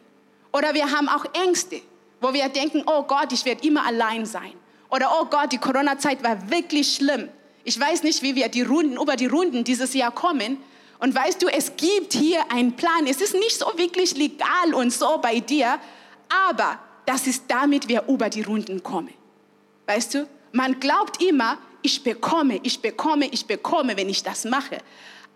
Oder 0.52 0.74
wir 0.74 0.90
haben 0.90 1.08
auch 1.08 1.24
Ängste, 1.34 1.80
wo 2.20 2.32
wir 2.32 2.48
denken, 2.48 2.82
oh 2.86 3.02
Gott, 3.02 3.32
ich 3.32 3.44
werde 3.44 3.66
immer 3.66 3.84
allein 3.84 4.26
sein. 4.26 4.52
Oder 4.90 5.10
oh 5.20 5.26
Gott, 5.26 5.52
die 5.52 5.58
Corona-Zeit 5.58 6.22
war 6.22 6.50
wirklich 6.50 6.94
schlimm. 6.94 7.28
Ich 7.64 7.78
weiß 7.78 8.02
nicht, 8.02 8.22
wie 8.22 8.34
wir 8.34 8.48
die 8.48 8.62
Runden, 8.62 8.96
über 8.96 9.16
die 9.16 9.26
Runden 9.26 9.64
dieses 9.64 9.92
Jahr 9.92 10.12
kommen. 10.12 10.58
Und 11.00 11.14
weißt 11.14 11.42
du, 11.42 11.48
es 11.48 11.76
gibt 11.76 12.14
hier 12.14 12.50
einen 12.50 12.72
Plan. 12.72 13.06
Es 13.06 13.20
ist 13.20 13.34
nicht 13.34 13.58
so 13.58 13.66
wirklich 13.76 14.16
legal 14.16 14.74
und 14.74 14.92
so 14.92 15.18
bei 15.18 15.40
dir, 15.40 15.78
aber 16.48 16.78
das 17.06 17.26
ist 17.26 17.44
damit 17.48 17.88
wir 17.88 18.04
über 18.08 18.28
die 18.28 18.42
Runden 18.42 18.82
kommen. 18.82 19.14
Weißt 19.86 20.14
du, 20.14 20.28
man 20.52 20.80
glaubt 20.80 21.22
immer, 21.22 21.58
ich 21.82 22.02
bekomme, 22.02 22.60
ich 22.62 22.80
bekomme, 22.80 23.26
ich 23.26 23.46
bekomme, 23.46 23.96
wenn 23.96 24.08
ich 24.08 24.22
das 24.22 24.44
mache. 24.44 24.78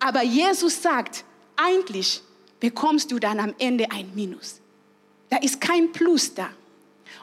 Aber 0.04 0.22
Jesus 0.24 0.82
sagt, 0.82 1.24
eigentlich 1.54 2.22
bekommst 2.58 3.12
du 3.12 3.20
dann 3.20 3.38
am 3.38 3.54
Ende 3.58 3.88
ein 3.92 4.10
Minus. 4.14 4.60
Da 5.30 5.36
ist 5.36 5.60
kein 5.60 5.92
Plus 5.92 6.34
da. 6.34 6.50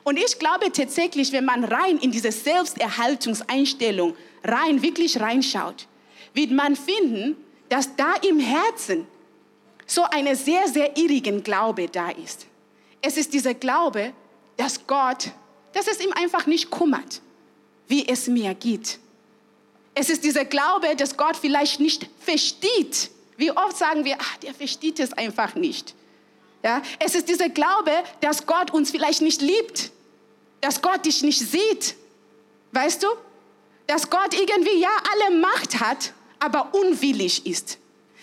Und 0.03 0.17
ich 0.17 0.39
glaube 0.39 0.71
tatsächlich, 0.71 1.33
wenn 1.33 1.43
man 1.43 1.65
rein 1.65 1.97
in 1.97 2.11
diese 2.11 2.31
Selbsterhaltungseinstellung 2.31 4.15
rein, 4.45 4.81
wirklich 4.81 5.19
reinschaut, 5.19 5.87
wird 6.33 6.51
man 6.51 6.77
finden, 6.77 7.35
dass 7.67 7.95
da 7.97 8.13
im 8.15 8.39
Herzen 8.39 9.05
so 9.85 10.03
eine 10.03 10.37
sehr, 10.37 10.67
sehr 10.69 10.95
irrigen 10.97 11.43
Glaube 11.43 11.89
da 11.89 12.11
ist. 12.11 12.45
Es 13.01 13.17
ist 13.17 13.33
dieser 13.33 13.55
Glaube, 13.55 14.13
dass 14.55 14.87
Gott, 14.87 15.31
dass 15.73 15.87
es 15.87 15.99
ihm 15.99 16.13
einfach 16.13 16.45
nicht 16.45 16.71
kümmert, 16.71 17.21
wie 17.87 18.07
es 18.07 18.27
mir 18.27 18.53
geht. 18.53 18.99
Es 19.99 20.09
ist 20.09 20.23
dieser 20.23 20.45
Glaube, 20.45 20.95
dass 20.95 21.17
Gott 21.17 21.35
vielleicht 21.35 21.81
nicht 21.81 22.09
versteht. 22.21 23.11
Wie 23.35 23.51
oft 23.51 23.75
sagen 23.75 24.05
wir, 24.05 24.15
ach, 24.17 24.37
der 24.37 24.53
versteht 24.53 24.97
es 24.97 25.11
einfach 25.11 25.55
nicht. 25.55 25.93
Ja? 26.63 26.81
Es 26.99 27.15
ist 27.15 27.27
dieser 27.27 27.49
Glaube, 27.49 27.91
dass 28.21 28.45
Gott 28.45 28.71
uns 28.71 28.91
vielleicht 28.91 29.21
nicht 29.21 29.41
liebt, 29.41 29.91
dass 30.61 30.81
Gott 30.81 31.05
dich 31.05 31.21
nicht 31.21 31.39
sieht. 31.39 31.95
Weißt 32.71 33.03
du? 33.03 33.07
Dass 33.87 34.09
Gott 34.09 34.33
irgendwie 34.33 34.79
ja 34.79 34.87
alle 35.11 35.35
Macht 35.35 35.81
hat, 35.81 36.13
aber 36.39 36.73
unwillig 36.73 37.45
ist. 37.45 37.77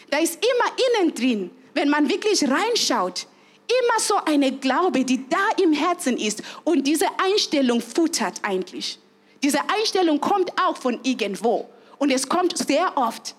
Da 0.09 0.17
ist 0.17 0.37
immer 0.37 1.03
innen 1.03 1.15
drin, 1.15 1.51
wenn 1.75 1.91
man 1.91 2.09
wirklich 2.09 2.43
reinschaut, 2.49 3.27
immer 3.69 4.01
so 4.01 4.15
eine 4.25 4.51
Glaube, 4.51 5.05
die 5.05 5.29
da 5.29 5.63
im 5.63 5.75
Herzen 5.75 6.17
ist. 6.17 6.43
Und 6.65 6.87
diese 6.87 7.07
Einstellung 7.19 7.83
futtert 7.83 8.37
eigentlich. 8.41 8.99
Diese 9.47 9.61
Einstellung 9.69 10.21
kommt 10.21 10.51
auch 10.61 10.77
von 10.77 10.99
irgendwo. 11.05 11.71
Und 11.99 12.11
es 12.11 12.29
kommt 12.29 12.59
sehr 12.59 12.99
oft 12.99 13.37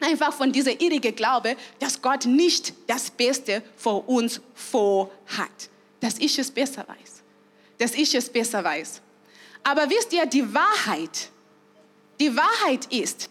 einfach 0.00 0.32
von 0.32 0.50
dieser 0.50 0.80
irrigen 0.80 1.14
Glaube, 1.14 1.58
dass 1.78 2.00
Gott 2.00 2.24
nicht 2.24 2.72
das 2.86 3.10
Beste 3.10 3.62
für 3.76 4.02
uns 4.08 4.40
vorhat. 4.54 5.68
Dass 6.00 6.16
ich 6.16 6.38
es 6.38 6.50
besser 6.50 6.88
weiß. 6.88 7.22
Dass 7.76 7.92
ich 7.92 8.14
es 8.14 8.30
besser 8.30 8.64
weiß. 8.64 9.02
Aber 9.62 9.90
wisst 9.90 10.10
ihr, 10.14 10.24
die 10.24 10.54
Wahrheit, 10.54 11.28
die 12.18 12.34
Wahrheit 12.34 12.86
ist, 12.86 13.28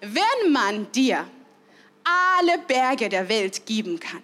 wenn 0.00 0.52
man 0.52 0.86
dir 0.92 1.28
alle 2.04 2.58
Berge 2.58 3.08
der 3.08 3.28
Welt 3.28 3.66
geben 3.66 3.98
kann 3.98 4.22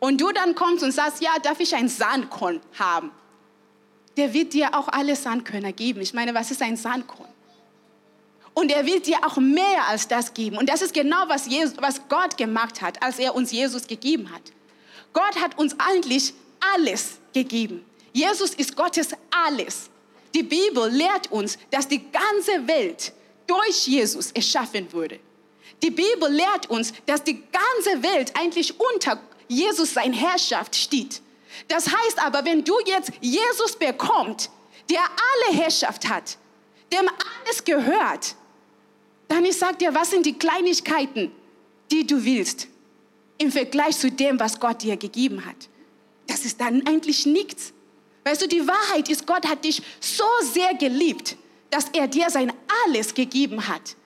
und 0.00 0.20
du 0.20 0.30
dann 0.32 0.54
kommst 0.54 0.84
und 0.84 0.92
sagst, 0.92 1.22
ja, 1.22 1.38
darf 1.42 1.60
ich 1.60 1.74
ein 1.74 1.88
Sandkorn 1.88 2.60
haben? 2.78 3.10
Der 4.20 4.34
wird 4.34 4.52
dir 4.52 4.74
auch 4.74 4.88
alle 4.88 5.16
Sandkörner 5.16 5.72
geben. 5.72 6.02
Ich 6.02 6.12
meine, 6.12 6.34
was 6.34 6.50
ist 6.50 6.60
ein 6.60 6.76
Sandkorn? 6.76 7.30
Und 8.52 8.70
er 8.70 8.84
wird 8.84 9.06
dir 9.06 9.16
auch 9.24 9.38
mehr 9.38 9.88
als 9.88 10.08
das 10.08 10.34
geben. 10.34 10.58
Und 10.58 10.68
das 10.68 10.82
ist 10.82 10.92
genau, 10.92 11.24
was, 11.28 11.46
Jesus, 11.46 11.72
was 11.78 12.06
Gott 12.06 12.36
gemacht 12.36 12.82
hat, 12.82 13.02
als 13.02 13.18
er 13.18 13.34
uns 13.34 13.50
Jesus 13.50 13.86
gegeben 13.86 14.30
hat. 14.30 14.42
Gott 15.14 15.40
hat 15.40 15.56
uns 15.58 15.74
eigentlich 15.78 16.34
alles 16.74 17.18
gegeben. 17.32 17.82
Jesus 18.12 18.50
ist 18.50 18.76
Gottes 18.76 19.08
alles. 19.30 19.88
Die 20.34 20.42
Bibel 20.42 20.90
lehrt 20.90 21.32
uns, 21.32 21.56
dass 21.70 21.88
die 21.88 22.02
ganze 22.12 22.68
Welt 22.68 23.14
durch 23.46 23.86
Jesus 23.86 24.32
erschaffen 24.32 24.92
wurde. 24.92 25.18
Die 25.82 25.90
Bibel 25.90 26.30
lehrt 26.30 26.68
uns, 26.68 26.92
dass 27.06 27.24
die 27.24 27.42
ganze 27.50 28.02
Welt 28.02 28.34
eigentlich 28.38 28.74
unter 28.78 29.18
Jesus 29.48 29.94
sein 29.94 30.12
Herrschaft 30.12 30.76
steht. 30.76 31.22
Das 31.68 31.86
heißt 31.86 32.24
aber, 32.24 32.44
wenn 32.44 32.64
du 32.64 32.74
jetzt 32.86 33.12
Jesus 33.20 33.76
bekommst, 33.76 34.50
der 34.88 35.00
alle 35.00 35.56
Herrschaft 35.56 36.08
hat, 36.08 36.36
dem 36.92 37.08
alles 37.08 37.64
gehört, 37.64 38.34
dann 39.28 39.44
ich 39.44 39.56
sag 39.56 39.78
dir, 39.78 39.94
was 39.94 40.10
sind 40.10 40.26
die 40.26 40.36
Kleinigkeiten, 40.36 41.30
die 41.90 42.06
du 42.06 42.24
willst 42.24 42.66
im 43.38 43.52
Vergleich 43.52 43.96
zu 43.96 44.10
dem, 44.10 44.38
was 44.40 44.58
Gott 44.58 44.82
dir 44.82 44.96
gegeben 44.96 45.44
hat? 45.46 45.68
Das 46.26 46.44
ist 46.44 46.60
dann 46.60 46.86
eigentlich 46.86 47.26
nichts. 47.26 47.72
Weißt 48.24 48.42
du, 48.42 48.48
die 48.48 48.66
Wahrheit 48.66 49.08
ist, 49.08 49.26
Gott 49.26 49.46
hat 49.46 49.64
dich 49.64 49.82
so 50.00 50.24
sehr 50.42 50.74
geliebt, 50.74 51.36
dass 51.70 51.86
er 51.92 52.08
dir 52.08 52.28
sein 52.30 52.52
alles 52.84 53.14
gegeben 53.14 53.66
hat. 53.66 53.96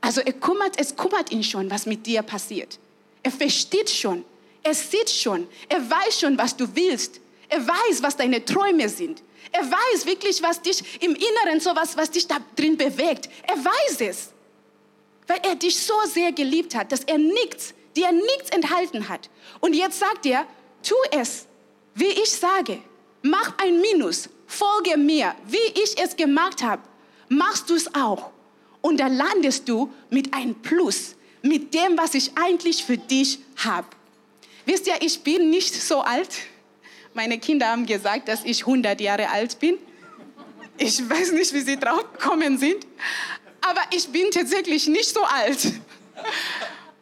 Also 0.00 0.20
er 0.20 0.32
kümmert, 0.32 0.78
es 0.78 0.96
kümmert 0.96 1.30
ihn 1.30 1.42
schon, 1.42 1.70
was 1.70 1.86
mit 1.86 2.06
dir 2.06 2.22
passiert. 2.22 2.78
Er 3.22 3.30
versteht 3.30 3.90
schon, 3.90 4.24
er 4.62 4.74
sieht 4.74 5.10
schon, 5.10 5.48
er 5.68 5.88
weiß 5.88 6.20
schon, 6.20 6.36
was 6.36 6.56
du 6.56 6.66
willst. 6.74 7.20
Er 7.48 7.66
weiß, 7.66 8.02
was 8.02 8.16
deine 8.16 8.44
Träume 8.44 8.88
sind. 8.88 9.22
Er 9.50 9.62
weiß 9.62 10.06
wirklich, 10.06 10.40
was 10.42 10.62
dich 10.62 11.02
im 11.02 11.16
Inneren, 11.16 11.58
so 11.58 11.74
was, 11.74 11.96
was 11.96 12.10
dich 12.10 12.26
da 12.26 12.36
drin 12.54 12.76
bewegt. 12.76 13.28
Er 13.42 13.56
weiß 13.56 14.00
es, 14.00 14.30
weil 15.26 15.40
er 15.42 15.56
dich 15.56 15.76
so 15.76 15.94
sehr 16.06 16.30
geliebt 16.30 16.74
hat, 16.74 16.92
dass 16.92 17.02
er 17.04 17.18
nichts, 17.18 17.74
dir 17.96 18.12
nichts 18.12 18.50
enthalten 18.50 19.08
hat. 19.08 19.28
Und 19.58 19.74
jetzt 19.74 19.98
sagt 19.98 20.26
er, 20.26 20.46
tu 20.82 20.94
es, 21.10 21.46
wie 21.94 22.06
ich 22.06 22.30
sage. 22.30 22.80
Mach 23.22 23.54
ein 23.58 23.80
Minus, 23.80 24.28
folge 24.46 24.96
mir, 24.96 25.34
wie 25.46 25.82
ich 25.82 25.98
es 25.98 26.14
gemacht 26.14 26.62
habe. 26.62 26.82
Machst 27.28 27.68
du 27.68 27.74
es 27.74 27.92
auch. 27.94 28.30
Und 28.80 28.98
dann 29.00 29.16
landest 29.16 29.68
du 29.68 29.92
mit 30.08 30.32
einem 30.32 30.54
Plus, 30.54 31.16
mit 31.42 31.74
dem, 31.74 31.98
was 31.98 32.14
ich 32.14 32.30
eigentlich 32.36 32.84
für 32.84 32.96
dich 32.96 33.40
habe. 33.56 33.88
Wisst 34.70 34.86
ihr, 34.86 34.94
ich 35.00 35.18
bin 35.24 35.50
nicht 35.50 35.74
so 35.74 36.00
alt. 36.00 36.28
Meine 37.12 37.40
Kinder 37.40 37.66
haben 37.66 37.86
gesagt, 37.86 38.28
dass 38.28 38.44
ich 38.44 38.60
100 38.60 39.00
Jahre 39.00 39.28
alt 39.28 39.58
bin. 39.58 39.76
Ich 40.78 41.10
weiß 41.10 41.32
nicht, 41.32 41.52
wie 41.52 41.60
sie 41.62 41.76
drauf 41.76 42.04
gekommen 42.12 42.56
sind, 42.56 42.86
aber 43.62 43.80
ich 43.92 44.06
bin 44.10 44.30
tatsächlich 44.30 44.86
nicht 44.86 45.08
so 45.08 45.24
alt. 45.24 45.72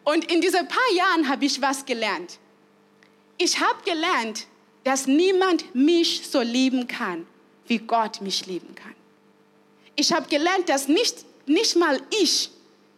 Und 0.02 0.32
in 0.32 0.40
diesen 0.40 0.66
paar 0.66 0.92
Jahren 0.94 1.28
habe 1.28 1.44
ich 1.44 1.60
was 1.60 1.84
gelernt. 1.84 2.38
Ich 3.36 3.60
habe 3.60 3.82
gelernt, 3.84 4.46
dass 4.84 5.06
niemand 5.06 5.74
mich 5.74 6.22
so 6.26 6.40
lieben 6.40 6.88
kann, 6.88 7.26
wie 7.66 7.80
Gott 7.80 8.22
mich 8.22 8.46
lieben 8.46 8.74
kann. 8.76 8.94
Ich 9.94 10.10
habe 10.10 10.26
gelernt, 10.26 10.70
dass 10.70 10.88
nicht, 10.88 11.16
nicht 11.44 11.76
mal 11.76 12.00
ich 12.18 12.48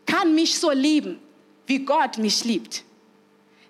kann 0.06 0.32
mich 0.32 0.60
so 0.60 0.70
lieben, 0.70 1.18
wie 1.66 1.80
Gott 1.80 2.18
mich 2.18 2.44
liebt. 2.44 2.84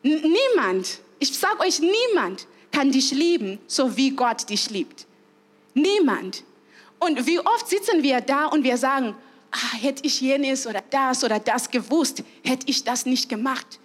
Niemand, 0.02 1.00
ich 1.18 1.38
sage 1.38 1.60
euch, 1.60 1.80
niemand 1.80 2.46
kann 2.72 2.90
dich 2.90 3.10
lieben, 3.10 3.58
so 3.66 3.96
wie 3.96 4.10
Gott 4.10 4.48
dich 4.48 4.70
liebt. 4.70 5.06
Niemand. 5.74 6.44
Und 6.98 7.26
wie 7.26 7.38
oft 7.38 7.68
sitzen 7.68 8.02
wir 8.02 8.20
da 8.20 8.46
und 8.46 8.64
wir 8.64 8.76
sagen, 8.76 9.14
ah, 9.50 9.76
hätte 9.80 10.04
ich 10.04 10.20
jenes 10.20 10.66
oder 10.66 10.82
das 10.90 11.24
oder 11.24 11.38
das 11.38 11.70
gewusst, 11.70 12.22
hätte 12.44 12.66
ich 12.68 12.84
das 12.84 13.06
nicht 13.06 13.28
gemacht. 13.28 13.78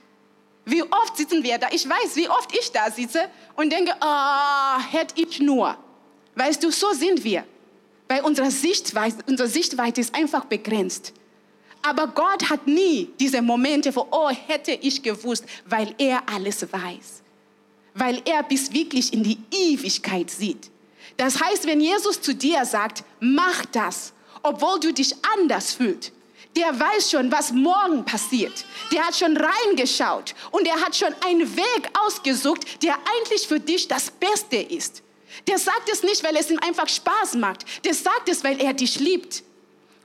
Wie 0.66 0.82
oft 0.82 1.18
sitzen 1.18 1.44
wir 1.44 1.58
da? 1.58 1.68
Ich 1.72 1.88
weiß, 1.88 2.16
wie 2.16 2.30
oft 2.30 2.56
ich 2.58 2.72
da 2.72 2.90
sitze 2.90 3.30
und 3.56 3.72
denke, 3.72 3.94
ah, 4.02 4.80
hätte 4.80 5.22
ich 5.22 5.40
nur. 5.40 5.78
Weißt 6.36 6.64
du, 6.64 6.72
so 6.72 6.92
sind 6.94 7.24
wir. 7.24 7.46
Weil 8.08 8.22
unsere 8.22 8.52
Sichtweite, 8.52 9.18
unsere 9.28 9.48
Sichtweite 9.48 10.02
ist 10.02 10.14
einfach 10.14 10.46
begrenzt. 10.46 11.14
Aber 11.88 12.08
Gott 12.08 12.50
hat 12.50 12.68
nie 12.68 13.10
diese 13.20 13.42
Momente, 13.42 13.96
wo, 13.96 14.08
oh, 14.12 14.30
hätte 14.30 14.72
ich 14.72 15.04
gewusst, 15.04 15.46
weil 15.66 15.94
er 15.98 16.24
alles 16.28 16.66
weiß 16.72 17.24
weil 17.96 18.22
er 18.26 18.44
bis 18.44 18.72
wirklich 18.72 19.12
in 19.14 19.24
die 19.24 19.40
Ewigkeit 19.52 20.30
sieht. 20.30 20.70
Das 21.18 21.42
heißt, 21.42 21.66
wenn 21.66 21.80
Jesus 21.80 22.22
zu 22.22 22.36
dir 22.36 22.66
sagt, 22.66 23.04
mach 23.20 23.66
das, 23.72 24.14
obwohl 24.44 24.80
du 24.82 24.94
dich 24.94 25.16
anders 25.34 25.74
fühlst, 25.74 26.12
der 26.56 26.78
weiß 26.80 27.12
schon, 27.12 27.32
was 27.32 27.52
morgen 27.52 28.06
passiert. 28.06 28.66
Der 28.92 29.06
hat 29.06 29.16
schon 29.16 29.36
reingeschaut 29.36 30.36
und 30.52 30.68
er 30.68 30.80
hat 30.80 30.96
schon 30.96 31.14
einen 31.26 31.56
Weg 31.56 31.90
ausgesucht, 32.06 32.84
der 32.84 32.94
eigentlich 32.94 33.48
für 33.48 33.60
dich 33.60 33.88
das 33.88 34.12
Beste 34.12 34.58
ist. 34.58 35.02
Der 35.48 35.58
sagt 35.58 35.90
es 35.92 36.04
nicht, 36.04 36.24
weil 36.24 36.36
es 36.38 36.50
ihm 36.50 36.60
einfach 36.60 36.88
Spaß 36.88 37.36
macht. 37.36 37.66
Der 37.84 37.94
sagt 37.94 38.30
es, 38.30 38.44
weil 38.44 38.62
er 38.62 38.74
dich 38.74 39.00
liebt. 39.00 39.44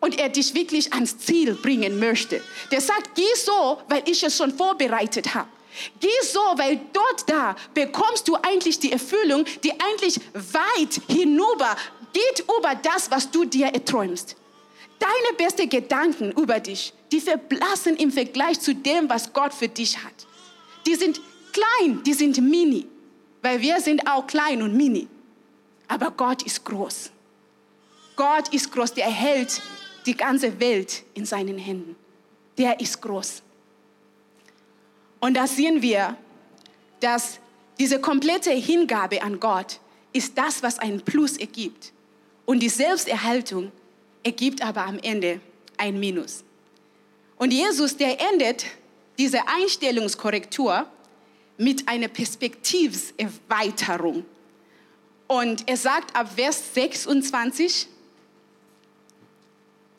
Und 0.01 0.19
er 0.19 0.29
dich 0.29 0.55
wirklich 0.55 0.93
ans 0.93 1.19
Ziel 1.19 1.55
bringen 1.55 1.99
möchte. 1.99 2.43
Der 2.71 2.81
sagt, 2.81 3.15
geh 3.15 3.35
so, 3.35 3.79
weil 3.89 4.03
ich 4.07 4.23
es 4.23 4.37
schon 4.37 4.53
vorbereitet 4.53 5.35
habe. 5.35 5.49
Geh 6.01 6.09
so, 6.23 6.41
weil 6.57 6.81
dort 6.93 7.29
da 7.29 7.55
bekommst 7.75 8.27
du 8.27 8.37
eigentlich 8.37 8.79
die 8.79 8.93
Erfüllung, 8.93 9.45
die 9.63 9.73
eigentlich 9.73 10.21
weit 10.35 11.01
hinüber 11.07 11.77
geht 12.13 12.41
über 12.41 12.75
das, 12.75 13.11
was 13.11 13.31
du 13.31 13.45
dir 13.45 13.67
erträumst. 13.67 14.37
Deine 14.99 15.37
besten 15.37 15.69
Gedanken 15.69 16.33
über 16.33 16.61
dich, 16.61 16.93
die 17.13 17.21
verblassen 17.21 17.97
im 17.97 18.11
Vergleich 18.11 18.61
zu 18.61 18.75
dem, 18.75 19.09
was 19.09 19.33
Gott 19.33 19.55
für 19.55 19.69
dich 19.69 19.97
hat. 19.97 20.27
Die 20.87 20.95
sind 20.95 21.21
klein, 21.53 22.03
die 22.05 22.13
sind 22.13 22.39
mini, 22.39 22.87
weil 23.43 23.61
wir 23.61 23.81
sind 23.81 24.07
auch 24.07 24.27
klein 24.27 24.61
und 24.63 24.77
mini. 24.77 25.09
Aber 25.89 26.11
Gott 26.11 26.43
ist 26.43 26.65
groß. 26.65 27.11
Gott 28.17 28.53
ist 28.53 28.71
groß, 28.71 28.93
der 28.95 29.07
hält 29.07 29.63
die 30.11 30.17
ganze 30.17 30.59
Welt 30.59 31.05
in 31.15 31.25
seinen 31.25 31.57
Händen. 31.57 31.95
Der 32.59 32.81
ist 32.81 33.01
groß. 33.01 33.45
Und 35.21 35.35
da 35.35 35.47
sehen 35.47 35.83
wir, 35.83 36.17
dass 36.99 37.39
diese 37.79 38.01
komplette 38.01 38.51
Hingabe 38.51 39.23
an 39.23 39.39
Gott 39.39 39.79
ist 40.13 40.37
das, 40.37 40.65
was 40.65 40.81
ein 40.81 41.01
Plus 41.03 41.37
ergibt. 41.37 41.93
Und 42.45 42.59
die 42.59 42.69
Selbsterhaltung 42.69 43.71
ergibt 44.25 44.63
aber 44.63 44.85
am 44.85 44.99
Ende 44.99 45.41
ein 45.77 46.01
Minus. 46.01 46.43
Und 47.37 47.53
Jesus, 47.53 47.97
der 47.97 48.21
endet 48.33 48.67
diese 49.17 49.47
Einstellungskorrektur 49.47 50.89
mit 51.57 51.87
einer 51.87 52.09
Perspektivserweiterung. 52.09 54.25
Und 55.29 55.69
er 55.69 55.77
sagt 55.77 56.17
ab 56.17 56.33
Vers 56.35 56.75
26, 56.75 57.87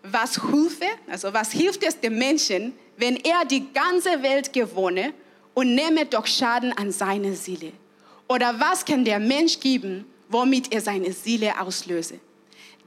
was 0.04 0.40
hilfe, 0.42 0.86
also 1.08 1.34
was 1.34 1.52
hilft 1.52 1.84
es 1.84 2.00
dem 2.00 2.18
Menschen, 2.18 2.74
wenn 2.98 3.18
er 3.18 3.46
die 3.46 3.72
ganze 3.74 4.22
Welt 4.22 4.52
gewohne 4.54 5.14
und 5.54 5.76
nehme 5.76 6.06
doch 6.06 6.26
Schaden 6.26 6.76
an 6.78 6.92
seiner 6.92 7.34
Seele? 7.34 7.72
Oder 8.28 8.60
was 8.60 8.86
kann 8.86 9.04
der 9.04 9.20
Mensch 9.20 9.60
geben, 9.60 10.06
womit 10.30 10.72
er 10.72 10.82
seine 10.82 11.12
Seele 11.12 11.60
auslöse? 11.60 12.20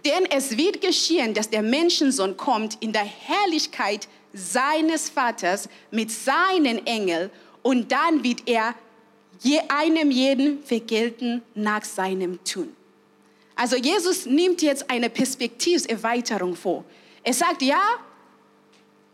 Denn 0.05 0.27
es 0.31 0.57
wird 0.57 0.81
geschehen, 0.81 1.33
dass 1.35 1.48
der 1.48 1.62
Menschensohn 1.62 2.37
kommt 2.37 2.77
in 2.81 2.92
der 2.92 3.05
Herrlichkeit 3.05 4.09
seines 4.33 5.09
Vaters 5.09 5.68
mit 5.90 6.11
seinen 6.11 6.87
Engeln 6.87 7.31
und 7.62 7.90
dann 7.90 8.22
wird 8.22 8.42
er 8.46 8.74
je 9.40 9.61
einem 9.68 10.11
jeden 10.11 10.62
vergelten 10.62 11.42
nach 11.55 11.85
seinem 11.85 12.42
Tun. 12.44 12.74
Also 13.57 13.77
Jesus 13.77 14.27
nimmt 14.27 14.62
jetzt 14.62 14.90
eine 14.90 15.09
Perspektiverweiterung 15.09 16.57
vor. 16.57 16.85
Er 17.24 17.32
sagt, 17.32 17.62
ja, 17.62 17.82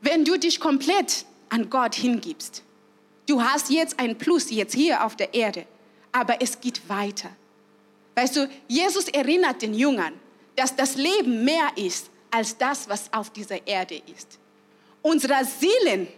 wenn 0.00 0.24
du 0.24 0.38
dich 0.38 0.60
komplett 0.60 1.24
an 1.48 1.70
Gott 1.70 1.94
hingibst, 1.94 2.62
du 3.26 3.42
hast 3.42 3.70
jetzt 3.70 3.98
ein 3.98 4.18
Plus 4.18 4.50
jetzt 4.50 4.74
hier 4.74 5.04
auf 5.04 5.16
der 5.16 5.32
Erde, 5.32 5.66
aber 6.12 6.42
es 6.42 6.60
geht 6.60 6.88
weiter. 6.88 7.30
Weißt 8.16 8.36
du, 8.36 8.50
Jesus 8.66 9.08
erinnert 9.08 9.62
den 9.62 9.74
Jüngern, 9.74 10.14
dass 10.56 10.74
das 10.74 10.96
Leben 10.96 11.44
mehr 11.44 11.70
ist 11.76 12.10
als 12.30 12.58
das, 12.58 12.88
was 12.88 13.12
auf 13.12 13.30
dieser 13.30 13.66
Erde 13.66 14.02
ist. 14.14 14.38
Unsere 15.02 15.44
Seelen 15.44 16.08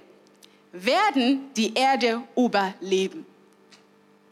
werden 0.73 1.51
die 1.55 1.75
Erde 1.75 2.23
überleben. 2.35 3.27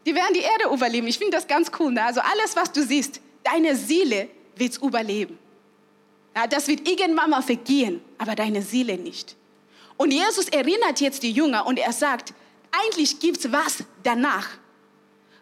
Die 0.07 0.15
werden 0.15 0.35
die 0.35 0.41
Erde 0.41 0.75
überleben. 0.75 1.07
Ich 1.07 1.19
finde 1.19 1.37
das 1.37 1.47
ganz 1.47 1.71
cool. 1.79 1.93
Ne? 1.93 2.03
Also 2.03 2.21
alles, 2.21 2.57
was 2.57 2.73
du 2.73 2.83
siehst, 2.83 3.21
deine 3.45 3.77
Seele 3.77 4.29
wird 4.57 4.79
überleben. 4.79 5.39
Ja, 6.35 6.47
das 6.47 6.69
wird 6.69 6.89
irgendwann 6.89 7.29
mal 7.31 7.43
vergehen, 7.43 8.01
aber 8.19 8.35
deine 8.35 8.63
Seele 8.63 8.97
nicht. 8.97 9.37
Und 9.97 10.13
Jesus 10.13 10.49
erinnert 10.49 11.01
jetzt 11.01 11.23
die 11.23 11.33
Jünger 11.33 11.67
und 11.67 11.79
er 11.79 11.93
sagt, 11.93 12.33
eigentlich 12.73 13.21
gibt 13.21 13.45
es 13.45 13.53
was 13.53 13.85
danach. 14.03 14.49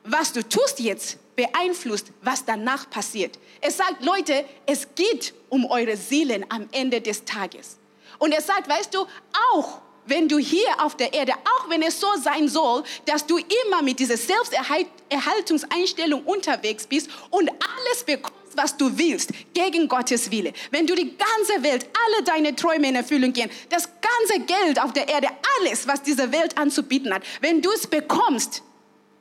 Was 0.05 0.33
du 0.33 0.49
tust 0.49 0.79
jetzt, 0.81 1.19
beeinflusst, 1.37 2.09
was 2.23 2.45
danach 2.45 2.91
passiert. 2.91 3.39
Er 3.61 3.71
sagt, 3.71 4.05
Leute, 4.05 4.45
es 4.67 4.89
geht 4.97 5.33
um 5.49 5.65
eure 5.67 5.97
Seelen 5.97 6.45
am 6.49 6.69
Ende 6.73 7.01
des 7.01 7.25
Tages. 7.25 7.79
Und 8.19 8.33
er 8.33 8.43
sagt, 8.43 8.69
weißt 8.69 8.93
du, 8.93 9.07
auch 9.53 9.81
wenn 10.07 10.29
du 10.29 10.39
hier 10.39 10.83
auf 10.83 10.97
der 10.97 11.13
Erde, 11.13 11.35
auch 11.35 11.69
wenn 11.69 11.83
es 11.83 12.01
so 12.01 12.09
sein 12.21 12.49
soll, 12.49 12.83
dass 13.05 13.25
du 13.27 13.39
immer 13.39 13.83
mit 13.83 14.01
dieser 14.01 14.17
Selbsterhaltungseinstellung 14.17 16.25
unterwegs 16.25 16.87
bist 16.87 17.11
und 17.31 17.51
alles 17.51 18.05
bekommst, 18.05 18.38
was 18.59 18.77
du 18.77 18.99
willst, 18.99 19.33
gegen 19.55 19.89
Gottes 19.89 20.31
Wille. 20.31 20.53
Wenn 20.71 20.87
du 20.87 20.95
die 20.95 21.17
ganze 21.17 21.63
Welt, 21.63 21.87
alle 22.07 22.25
deine 22.25 22.55
Träume 22.55 22.89
in 22.89 22.97
Erfüllung 22.97 23.33
gehen, 23.33 23.49
das 23.71 23.89
ganze 24.01 24.45
Geld 24.45 24.83
auf 24.83 24.93
der 24.93 25.09
Erde, 25.09 25.29
alles, 25.59 25.87
was 25.87 26.03
diese 26.03 26.31
Welt 26.33 26.59
anzubieten 26.59 27.15
hat, 27.15 27.23
wenn 27.41 27.63
du 27.63 27.71
es 27.73 27.87
bekommst, 27.87 28.63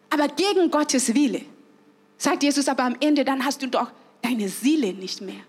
aber 0.10 0.28
gegen 0.28 0.69
Gottes 0.69 1.13
Wille, 1.13 1.41
sagt 2.17 2.43
Jesus 2.43 2.67
aber 2.67 2.84
am 2.84 2.97
Ende, 3.00 3.23
dann 3.23 3.45
hast 3.45 3.62
du 3.62 3.67
doch 3.67 3.91
deine 4.21 4.50
Seele 4.50 4.93
nicht 4.93 5.21
mehr. 5.21 5.41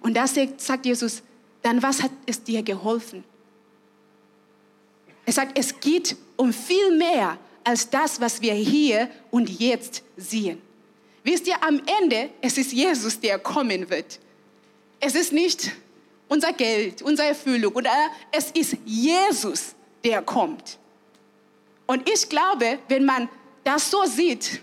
Und 0.00 0.14
da 0.16 0.26
sagt 0.26 0.86
Jesus, 0.86 1.22
dann 1.62 1.82
was 1.82 2.02
hat 2.02 2.10
es 2.26 2.42
dir 2.42 2.62
geholfen? 2.62 3.24
Er 5.24 5.32
sagt, 5.32 5.58
es 5.58 5.78
geht 5.78 6.16
um 6.36 6.52
viel 6.52 6.96
mehr 6.96 7.38
als 7.64 7.88
das, 7.88 8.20
was 8.20 8.42
wir 8.42 8.54
hier 8.54 9.08
und 9.30 9.48
jetzt 9.48 10.02
sehen. 10.16 10.60
Wisst 11.24 11.46
ihr, 11.46 11.62
am 11.62 11.80
Ende, 12.00 12.30
es 12.40 12.58
ist 12.58 12.72
Jesus, 12.72 13.20
der 13.20 13.38
kommen 13.38 13.88
wird. 13.88 14.18
Es 14.98 15.14
ist 15.14 15.32
nicht 15.32 15.72
unser 16.28 16.52
Geld, 16.52 17.02
unsere 17.02 17.28
Erfüllung, 17.28 17.72
oder 17.74 17.90
es 18.30 18.50
ist 18.52 18.76
Jesus, 18.84 19.74
der 20.04 20.22
kommt. 20.22 20.78
Und 21.86 22.08
ich 22.08 22.28
glaube, 22.28 22.78
wenn 22.88 23.04
man 23.04 23.28
das 23.64 23.90
so 23.90 24.04
sieht, 24.04 24.60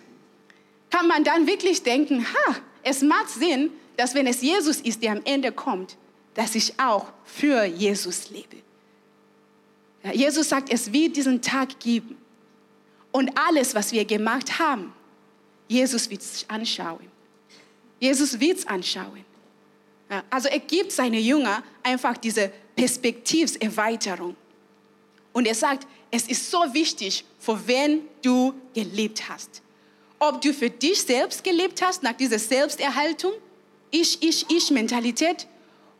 kann 0.89 1.07
man 1.07 1.23
dann 1.23 1.45
wirklich 1.47 1.83
denken, 1.83 2.25
ha, 2.25 2.55
es 2.83 3.01
macht 3.01 3.29
Sinn, 3.29 3.71
dass 3.97 4.15
wenn 4.15 4.27
es 4.27 4.41
Jesus 4.41 4.81
ist, 4.81 5.03
der 5.03 5.11
am 5.11 5.21
Ende 5.25 5.51
kommt, 5.51 5.97
dass 6.33 6.55
ich 6.55 6.79
auch 6.79 7.07
für 7.23 7.65
Jesus 7.65 8.29
lebe. 8.29 8.57
Ja, 10.03 10.13
Jesus 10.13 10.49
sagt, 10.49 10.71
es 10.71 10.91
wird 10.91 11.17
diesen 11.17 11.41
Tag 11.41 11.79
geben. 11.79 12.17
Und 13.11 13.37
alles, 13.37 13.75
was 13.75 13.91
wir 13.91 14.05
gemacht 14.05 14.59
haben, 14.59 14.93
Jesus 15.69 16.09
wird 16.09 16.21
es 16.21 16.45
anschauen. 16.49 17.07
Jesus 17.99 18.37
wird 18.39 18.57
es 18.57 18.67
anschauen. 18.67 19.23
Also 20.29 20.49
er 20.49 20.59
gibt 20.59 20.91
seine 20.91 21.19
Jünger 21.19 21.63
einfach 21.83 22.17
diese 22.17 22.51
Perspektivserweiterung. 22.75 24.35
Und 25.31 25.45
er 25.45 25.53
sagt, 25.53 25.87
es 26.09 26.27
ist 26.27 26.49
so 26.49 26.57
wichtig, 26.73 27.23
für 27.39 27.67
wen 27.67 28.01
du 28.23 28.53
gelebt 28.73 29.29
hast. 29.29 29.61
Ob 30.17 30.41
du 30.41 30.51
für 30.53 30.71
dich 30.71 31.01
selbst 31.01 31.43
gelebt 31.43 31.81
hast, 31.83 32.01
nach 32.01 32.13
dieser 32.13 32.39
Selbsterhaltung, 32.39 33.33
ich, 33.91 34.21
ich, 34.23 34.45
ich 34.49 34.71
Mentalität, 34.71 35.47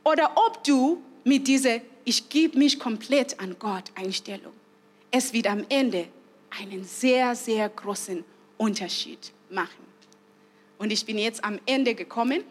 oder 0.04 0.32
ob 0.36 0.64
du 0.64 1.02
mit 1.24 1.48
dieser 1.48 1.80
ich 2.06 2.28
gebe 2.28 2.58
mich 2.58 2.80
komplett 2.80 3.40
an 3.40 3.56
Gott 3.60 3.84
Einstellung. 3.94 4.54
Es 5.12 5.32
wird 5.32 5.46
am 5.46 5.64
Ende 5.70 6.08
einen 6.50 6.84
sehr, 6.84 7.36
sehr 7.36 7.70
großen 7.70 8.26
Unterschied 8.58 9.32
machen. 9.52 9.86
Und 10.78 10.92
ich 10.92 11.06
bin 11.06 11.18
jetzt 11.18 11.44
am 11.44 11.60
Ende 11.66 11.96
gekommen. 11.96 12.44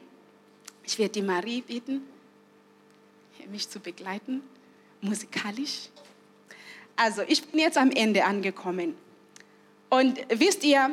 Ich 0.84 0.98
werde 0.98 1.12
die 1.12 1.22
Marie 1.22 1.62
bitten, 1.62 2.02
mich 3.50 3.68
zu 3.68 3.80
begleiten, 3.80 4.42
musikalisch. 5.00 5.88
Also, 6.96 7.22
ich 7.26 7.44
bin 7.44 7.60
jetzt 7.60 7.78
am 7.78 7.90
Ende 7.90 8.24
angekommen. 8.24 8.94
Und 9.88 10.18
wisst 10.28 10.64
ihr, 10.64 10.90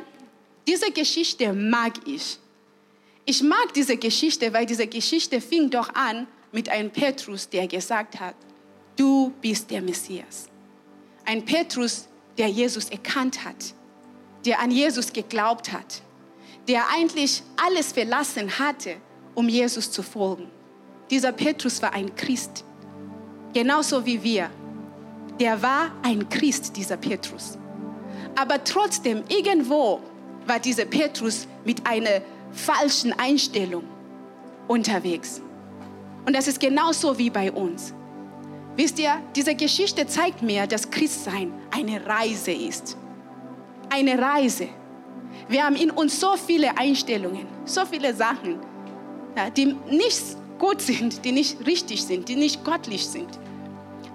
diese 0.68 0.92
Geschichte 0.92 1.52
mag 1.54 1.94
ich. 2.06 2.40
Ich 3.26 3.42
mag 3.42 3.74
diese 3.74 3.98
Geschichte, 3.98 4.54
weil 4.54 4.66
diese 4.66 4.88
Geschichte 4.88 5.42
fing 5.42 5.70
doch 5.70 5.94
an 5.94 6.28
mit 6.52 6.70
einem 6.70 6.92
Petrus, 6.92 7.50
der 7.50 7.68
gesagt 7.68 8.20
hat, 8.20 8.36
du 8.96 9.34
bist 9.42 9.70
der 9.72 9.82
Messias. 9.82 10.48
Ein 11.26 11.44
Petrus, 11.44 12.08
der 12.38 12.48
Jesus 12.48 12.90
erkannt 12.90 13.44
hat, 13.44 13.74
der 14.46 14.60
an 14.60 14.72
Jesus 14.72 15.12
geglaubt 15.12 15.72
hat, 15.72 16.02
der 16.68 16.84
eigentlich 16.96 17.44
alles 17.58 17.92
verlassen 17.92 18.60
hatte, 18.60 18.98
um 19.34 19.50
Jesus 19.50 19.92
zu 19.92 20.04
folgen. 20.04 20.50
Dieser 21.10 21.32
Petrus 21.32 21.82
war 21.82 21.94
ein 21.94 22.16
Christ, 22.16 22.64
genauso 23.54 24.06
wie 24.06 24.22
wir. 24.24 24.50
Der 25.40 25.62
war 25.62 25.92
ein 26.02 26.30
Christ, 26.30 26.78
dieser 26.78 26.98
Petrus. 26.98 27.58
Aber 28.36 28.64
trotzdem, 28.64 29.24
irgendwo 29.28 30.00
war 30.46 30.60
dieser 30.60 30.86
Petrus 30.86 31.48
mit 31.66 31.86
einer 31.86 32.22
falschen 32.52 33.12
Einstellung 33.20 33.84
unterwegs. 34.68 35.42
Und 36.26 36.36
das 36.36 36.48
ist 36.48 36.60
genauso 36.60 37.18
wie 37.18 37.30
bei 37.30 37.52
uns. 37.52 37.94
Wisst 38.76 39.00
ihr, 39.00 39.22
diese 39.36 39.56
Geschichte 39.56 40.08
zeigt 40.08 40.42
mir, 40.42 40.68
dass 40.68 40.90
Christsein 40.90 41.54
eine 41.72 42.06
Reise 42.06 42.52
ist. 42.52 42.98
Eine 43.90 44.20
Reise. 44.20 44.68
Wir 45.48 45.64
haben 45.64 45.76
in 45.76 45.92
uns 45.92 46.20
so 46.20 46.36
viele 46.38 46.78
Einstellungen, 46.78 47.48
so 47.66 47.86
viele 47.86 48.14
Sachen, 48.14 48.60
die 49.56 49.76
nicht 49.90 50.22
gut 50.60 50.82
sind, 50.82 51.24
die 51.26 51.32
nicht 51.32 51.66
richtig 51.66 52.04
sind, 52.04 52.28
die 52.30 52.36
nicht 52.36 52.64
göttlich 52.64 53.06
sind. 53.06 53.40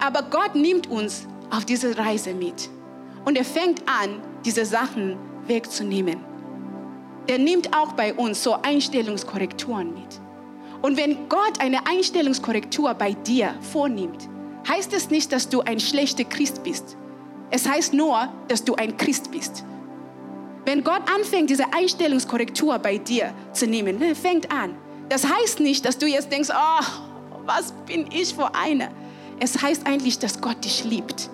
Aber 0.00 0.22
Gott 0.22 0.54
nimmt 0.54 0.88
uns 0.88 1.26
auf 1.50 1.64
diese 1.64 1.96
Reise 1.96 2.32
mit. 2.32 2.70
Und 3.24 3.36
er 3.36 3.44
fängt 3.44 3.82
an, 3.86 4.20
diese 4.44 4.64
Sachen 4.64 5.16
wegzunehmen. 5.46 6.20
Der 7.28 7.38
nimmt 7.38 7.76
auch 7.76 7.92
bei 7.92 8.14
uns 8.14 8.42
so 8.42 8.54
Einstellungskorrekturen 8.54 9.92
mit. 9.92 10.20
Und 10.82 10.96
wenn 10.96 11.28
Gott 11.28 11.60
eine 11.60 11.86
Einstellungskorrektur 11.86 12.94
bei 12.94 13.12
dir 13.12 13.54
vornimmt, 13.60 14.28
heißt 14.66 14.92
es 14.94 15.10
nicht, 15.10 15.30
dass 15.32 15.48
du 15.48 15.60
ein 15.60 15.78
schlechter 15.78 16.24
Christ 16.24 16.62
bist. 16.62 16.96
Es 17.50 17.68
heißt 17.68 17.92
nur, 17.94 18.28
dass 18.48 18.64
du 18.64 18.74
ein 18.74 18.96
Christ 18.96 19.30
bist. 19.30 19.64
Wenn 20.64 20.84
Gott 20.84 21.02
anfängt, 21.14 21.50
diese 21.50 21.72
Einstellungskorrektur 21.72 22.78
bei 22.78 22.98
dir 22.98 23.32
zu 23.52 23.66
nehmen, 23.66 23.98
ne, 23.98 24.14
fängt 24.14 24.52
an. 24.52 24.76
Das 25.08 25.26
heißt 25.26 25.60
nicht, 25.60 25.84
dass 25.84 25.98
du 25.98 26.06
jetzt 26.06 26.30
denkst, 26.30 26.50
oh, 26.50 26.84
was 27.44 27.72
bin 27.86 28.06
ich 28.12 28.34
für 28.34 28.54
eine? 28.54 28.90
Es 29.40 29.60
heißt 29.60 29.86
eigentlich, 29.86 30.18
dass 30.18 30.40
Gott 30.40 30.64
dich 30.64 30.84
liebt. 30.84 31.30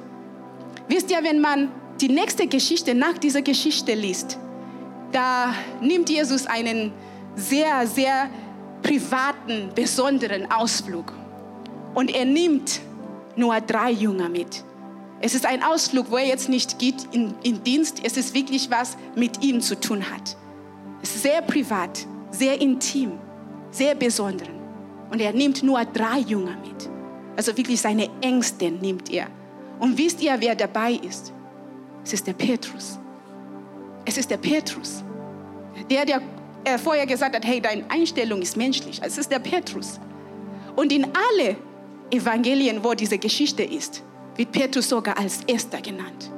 Wisst 0.88 1.10
ihr, 1.10 1.22
wenn 1.22 1.40
man 1.40 1.70
die 2.00 2.08
nächste 2.08 2.46
Geschichte 2.46 2.94
nach 2.94 3.18
dieser 3.18 3.42
Geschichte 3.42 3.94
liest, 3.94 4.38
da 5.12 5.52
nimmt 5.80 6.08
Jesus 6.08 6.46
einen 6.46 6.92
sehr, 7.34 7.86
sehr 7.86 8.30
privaten, 8.82 9.70
besonderen 9.74 10.50
Ausflug. 10.50 11.12
Und 11.94 12.14
er 12.14 12.24
nimmt 12.24 12.80
nur 13.34 13.60
drei 13.60 13.90
Jünger 13.90 14.28
mit. 14.28 14.62
Es 15.20 15.34
ist 15.34 15.46
ein 15.46 15.62
Ausflug, 15.62 16.10
wo 16.10 16.16
er 16.16 16.26
jetzt 16.26 16.48
nicht 16.48 16.78
geht 16.78 17.06
in, 17.12 17.34
in 17.42 17.62
Dienst. 17.64 18.00
Es 18.02 18.16
ist 18.16 18.34
wirklich 18.34 18.70
was 18.70 18.96
mit 19.14 19.42
ihm 19.42 19.60
zu 19.60 19.78
tun 19.78 20.10
hat. 20.10 20.36
Es 21.02 21.14
ist 21.14 21.22
sehr 21.22 21.40
privat, 21.42 22.06
sehr 22.30 22.60
intim, 22.60 23.12
sehr 23.70 23.94
besonders. 23.94 24.48
Und 25.10 25.20
er 25.20 25.32
nimmt 25.32 25.62
nur 25.62 25.84
drei 25.84 26.18
Jünger 26.18 26.56
mit. 26.66 26.90
Also 27.36 27.56
wirklich 27.56 27.80
seine 27.80 28.08
Ängste 28.20 28.70
nimmt 28.70 29.10
er. 29.10 29.28
Und 29.78 29.96
wisst 29.96 30.22
ihr, 30.22 30.34
wer 30.38 30.54
dabei 30.54 30.92
ist? 30.92 31.32
Es 32.04 32.12
ist 32.12 32.26
der 32.26 32.32
Petrus. 32.32 32.98
Es 34.04 34.16
ist 34.16 34.30
der 34.30 34.38
Petrus. 34.38 35.02
Der, 35.90 36.04
der 36.04 36.22
er 36.64 36.78
vorher 36.78 37.06
gesagt 37.06 37.34
hat, 37.36 37.44
hey, 37.44 37.60
deine 37.60 37.88
Einstellung 37.90 38.42
ist 38.42 38.56
menschlich. 38.56 39.00
Es 39.02 39.18
ist 39.18 39.30
der 39.30 39.38
Petrus. 39.38 40.00
Und 40.74 40.92
in 40.92 41.04
alle 41.04 41.56
Evangelien, 42.10 42.82
wo 42.82 42.94
diese 42.94 43.18
Geschichte 43.18 43.62
ist, 43.62 44.02
wird 44.36 44.52
Petrus 44.52 44.88
sogar 44.88 45.18
als 45.18 45.40
erster 45.46 45.80
genannt. 45.80 46.30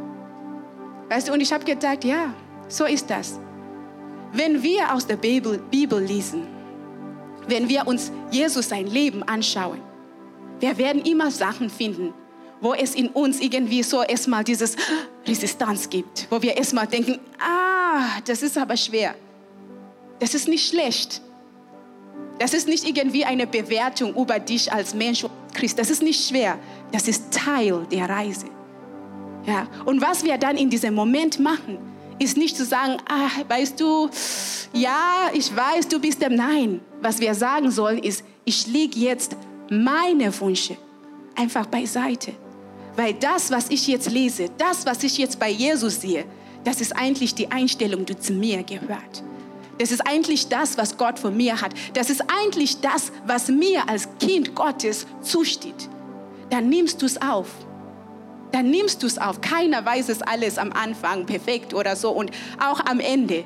Weißt 1.09 1.29
du, 1.29 1.33
und 1.33 1.41
ich 1.41 1.53
habe 1.53 1.65
gedacht, 1.65 2.05
ja, 2.05 2.35
so 2.69 2.85
ist 2.85 3.09
das. 3.09 3.39
Wenn 4.33 4.63
wir 4.63 4.93
aus 4.93 5.07
der 5.07 5.17
Bibel, 5.17 5.59
Bibel 5.71 6.03
lesen, 6.03 6.47
wenn 7.47 7.69
wir 7.69 7.87
uns 7.87 8.13
Jesus 8.31 8.69
sein 8.69 8.87
Leben 8.87 9.23
anschauen, 9.23 9.81
wir 10.61 10.77
werden 10.77 11.03
immer 11.03 11.31
Sachen 11.31 11.71
finden, 11.71 12.13
wo 12.61 12.75
es 12.75 12.95
in 12.95 13.09
uns 13.09 13.41
irgendwie 13.41 13.83
so 13.83 14.03
erstmal 14.03 14.45
dieses 14.45 14.77
Resistanz 15.27 15.89
gibt, 15.89 16.27
wo 16.31 16.43
wir 16.43 16.57
erstmal 16.57 16.87
denken, 16.87 17.19
ah, 17.39 18.21
das 18.27 18.43
ist 18.43 18.59
aber 18.59 18.77
schwer. 18.77 19.15
Das 20.19 20.35
ist 20.35 20.49
nicht 20.49 20.69
schlecht. 20.69 21.23
Das 22.39 22.55
ist 22.55 22.69
nicht 22.69 22.87
irgendwie 22.87 23.25
eine 23.25 23.47
Bewertung 23.47 24.15
über 24.15 24.39
dich 24.39 24.73
als 24.73 24.95
Mensch 24.95 25.25
Christ. 25.59 25.79
Das 25.79 25.91
ist 25.91 26.03
nicht 26.03 26.29
schwer. 26.29 26.59
Das 26.93 27.09
ist 27.09 27.31
Teil 27.33 27.87
der 27.91 28.09
Reise. 28.09 28.47
Ja. 29.47 29.67
Und 29.85 30.01
was 30.01 30.25
wir 30.25 30.39
dann 30.39 30.57
in 30.57 30.71
diesem 30.71 30.95
Moment 30.95 31.39
machen, 31.39 31.79
ist 32.19 32.37
nicht 32.37 32.57
zu 32.57 32.65
sagen, 32.65 32.97
ah, 33.09 33.29
weißt 33.49 33.79
du, 33.81 34.09
ja, 34.73 35.31
ich 35.33 35.55
weiß, 35.55 35.89
du 35.89 36.01
bist 36.01 36.21
der. 36.21 36.31
Nein, 36.31 36.81
was 37.01 37.21
wir 37.21 37.35
sagen 37.35 37.71
sollen 37.71 37.99
ist, 37.99 38.25
ich 38.45 38.67
lege 38.67 38.99
jetzt 38.99 39.37
meine 39.71 40.39
Wünsche 40.41 40.77
einfach 41.35 41.67
beiseite. 41.67 42.33
Weil 42.97 43.15
das, 43.15 43.51
was 43.51 43.71
ich 43.71 43.87
jetzt 43.87 44.11
lese, 44.11 44.49
das, 44.59 44.85
was 44.85 45.03
ich 45.05 45.19
jetzt 45.19 45.39
bei 45.39 45.51
Jesus 45.51 46.01
sehe, 46.01 46.25
das 46.65 46.81
ist 46.81 46.97
eigentlich 46.97 47.35
die 47.35 47.51
Einstellung, 47.51 48.05
die 48.05 48.19
zu 48.19 48.33
mir 48.33 48.63
gehört. 48.63 49.23
Das 49.79 49.93
ist 49.93 50.07
eigentlich 50.09 50.49
das, 50.49 50.77
was 50.77 50.97
Gott 50.97 51.19
von 51.19 51.37
mir 51.37 51.61
hat. 51.61 51.73
Das 51.95 52.11
ist 52.11 52.23
eigentlich 52.29 52.81
das, 52.81 53.13
was 53.27 53.49
mir 53.49 53.89
als 53.89 54.09
Kind 54.19 54.55
Gottes 54.55 55.07
zusteht. 55.21 55.89
Dann 56.51 56.69
nimmst 56.69 57.01
du 57.03 57.07
es 57.07 57.21
auf. 57.21 57.49
Dann 58.51 58.71
nimmst 58.71 59.03
du 59.03 59.07
es 59.07 59.19
auf. 59.19 59.41
Keiner 59.41 59.85
weiß 59.85 60.09
es 60.09 60.23
alles 60.23 60.59
am 60.59 60.73
Anfang 60.73 61.27
perfekt 61.27 61.75
oder 61.75 61.95
so 61.95 62.11
und 62.11 62.31
auch 62.59 62.81
am 62.87 62.99
Ende. 62.99 63.45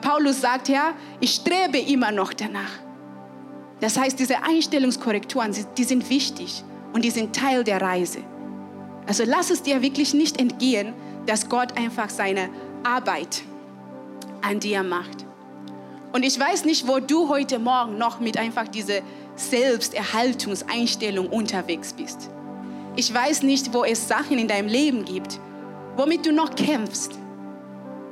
Paulus 0.00 0.40
sagt 0.40 0.68
ja, 0.68 0.94
ich 1.20 1.34
strebe 1.34 1.78
immer 1.78 2.10
noch 2.10 2.32
danach. 2.32 2.70
Das 3.80 3.98
heißt, 3.98 4.18
diese 4.18 4.42
Einstellungskorrekturen, 4.42 5.54
die 5.76 5.84
sind 5.84 6.08
wichtig 6.08 6.64
und 6.94 7.04
die 7.04 7.10
sind 7.10 7.36
Teil 7.36 7.62
der 7.62 7.82
Reise. 7.82 8.20
Also 9.06 9.24
lass 9.26 9.50
es 9.50 9.62
dir 9.62 9.82
wirklich 9.82 10.14
nicht 10.14 10.40
entgehen, 10.40 10.94
dass 11.26 11.50
Gott 11.50 11.76
einfach 11.76 12.08
seine 12.08 12.48
Arbeit 12.84 13.42
an 14.40 14.60
dir 14.60 14.82
macht. 14.82 15.25
Und 16.16 16.22
ich 16.22 16.40
weiß 16.40 16.64
nicht, 16.64 16.88
wo 16.88 16.98
du 16.98 17.28
heute 17.28 17.58
Morgen 17.58 17.98
noch 17.98 18.20
mit 18.20 18.38
einfach 18.38 18.66
dieser 18.66 19.00
Selbsterhaltungseinstellung 19.34 21.28
unterwegs 21.28 21.92
bist. 21.92 22.30
Ich 22.96 23.12
weiß 23.12 23.42
nicht, 23.42 23.74
wo 23.74 23.84
es 23.84 24.08
Sachen 24.08 24.38
in 24.38 24.48
deinem 24.48 24.70
Leben 24.70 25.04
gibt, 25.04 25.38
womit 25.94 26.24
du 26.24 26.32
noch 26.32 26.54
kämpfst, 26.54 27.10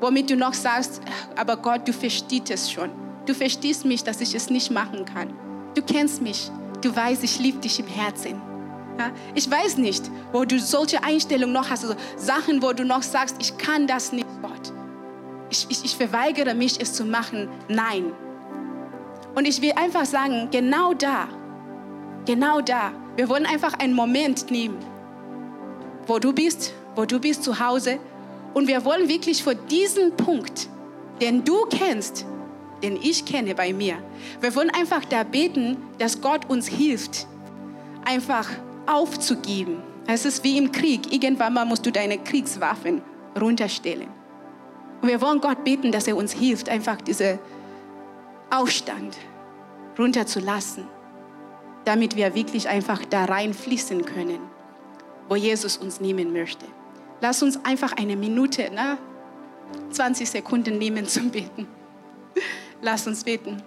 womit 0.02 0.28
du 0.28 0.36
noch 0.36 0.52
sagst, 0.52 1.00
aber 1.34 1.56
Gott, 1.56 1.88
du 1.88 1.94
verstehst 1.94 2.50
es 2.50 2.70
schon. 2.70 2.90
Du 3.24 3.32
verstehst 3.32 3.86
mich, 3.86 4.04
dass 4.04 4.20
ich 4.20 4.34
es 4.34 4.50
nicht 4.50 4.70
machen 4.70 5.06
kann. 5.06 5.32
Du 5.74 5.80
kennst 5.80 6.20
mich. 6.20 6.50
Du 6.82 6.94
weißt, 6.94 7.24
ich 7.24 7.38
liebe 7.38 7.60
dich 7.60 7.80
im 7.80 7.86
Herzen. 7.86 8.38
Ja? 8.98 9.12
Ich 9.34 9.50
weiß 9.50 9.78
nicht, 9.78 10.10
wo 10.30 10.44
du 10.44 10.60
solche 10.60 11.02
Einstellungen 11.02 11.54
noch 11.54 11.70
hast, 11.70 11.84
also 11.84 11.96
Sachen, 12.18 12.60
wo 12.60 12.74
du 12.74 12.84
noch 12.84 13.02
sagst, 13.02 13.36
ich 13.40 13.56
kann 13.56 13.86
das 13.86 14.12
nicht, 14.12 14.26
Gott 14.42 14.53
ich, 15.54 15.66
ich, 15.68 15.84
ich 15.84 15.96
verweigere 15.96 16.54
mich, 16.54 16.80
es 16.80 16.92
zu 16.92 17.04
machen. 17.04 17.48
Nein. 17.68 18.12
Und 19.34 19.46
ich 19.46 19.62
will 19.62 19.72
einfach 19.72 20.04
sagen, 20.04 20.48
genau 20.50 20.94
da, 20.94 21.28
genau 22.26 22.60
da, 22.60 22.92
wir 23.16 23.28
wollen 23.28 23.46
einfach 23.46 23.78
einen 23.78 23.94
Moment 23.94 24.50
nehmen, 24.50 24.78
wo 26.06 26.18
du 26.18 26.32
bist, 26.32 26.72
wo 26.96 27.04
du 27.04 27.20
bist 27.20 27.44
zu 27.44 27.58
Hause. 27.58 27.98
Und 28.52 28.68
wir 28.68 28.84
wollen 28.84 29.08
wirklich 29.08 29.42
vor 29.42 29.54
diesem 29.54 30.16
Punkt, 30.16 30.68
den 31.20 31.44
du 31.44 31.66
kennst, 31.66 32.26
den 32.82 32.96
ich 32.96 33.24
kenne 33.24 33.54
bei 33.54 33.72
mir, 33.72 33.96
wir 34.40 34.54
wollen 34.54 34.70
einfach 34.70 35.04
da 35.04 35.22
beten, 35.22 35.76
dass 35.98 36.20
Gott 36.20 36.48
uns 36.48 36.66
hilft, 36.68 37.26
einfach 38.04 38.48
aufzugeben. 38.86 39.82
Es 40.06 40.24
ist 40.24 40.44
wie 40.44 40.58
im 40.58 40.70
Krieg. 40.70 41.12
Irgendwann 41.12 41.54
mal 41.54 41.64
musst 41.64 41.86
du 41.86 41.90
deine 41.90 42.18
Kriegswaffen 42.18 43.00
runterstellen. 43.40 44.23
Und 45.04 45.10
wir 45.10 45.20
wollen 45.20 45.42
Gott 45.42 45.64
beten, 45.64 45.92
dass 45.92 46.08
er 46.08 46.16
uns 46.16 46.32
hilft, 46.32 46.70
einfach 46.70 46.96
diesen 46.96 47.38
Aufstand 48.48 49.18
runterzulassen, 49.98 50.84
damit 51.84 52.16
wir 52.16 52.34
wirklich 52.34 52.70
einfach 52.70 53.04
da 53.04 53.26
reinfließen 53.26 54.06
können, 54.06 54.38
wo 55.28 55.36
Jesus 55.36 55.76
uns 55.76 56.00
nehmen 56.00 56.32
möchte. 56.32 56.64
Lass 57.20 57.42
uns 57.42 57.62
einfach 57.66 57.92
eine 57.98 58.16
Minute, 58.16 58.70
na, 58.74 58.96
20 59.90 60.30
Sekunden 60.30 60.78
nehmen 60.78 61.06
zum 61.06 61.30
Beten. 61.30 61.68
Lass 62.80 63.06
uns 63.06 63.24
beten. 63.24 63.62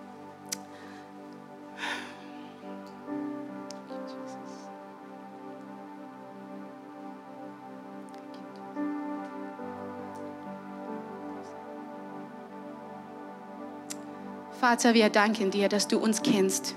Vater, 14.69 14.93
wir 14.93 15.07
danken 15.07 15.49
dir, 15.49 15.69
dass 15.69 15.87
du 15.87 15.97
uns 15.97 16.21
kennst. 16.21 16.75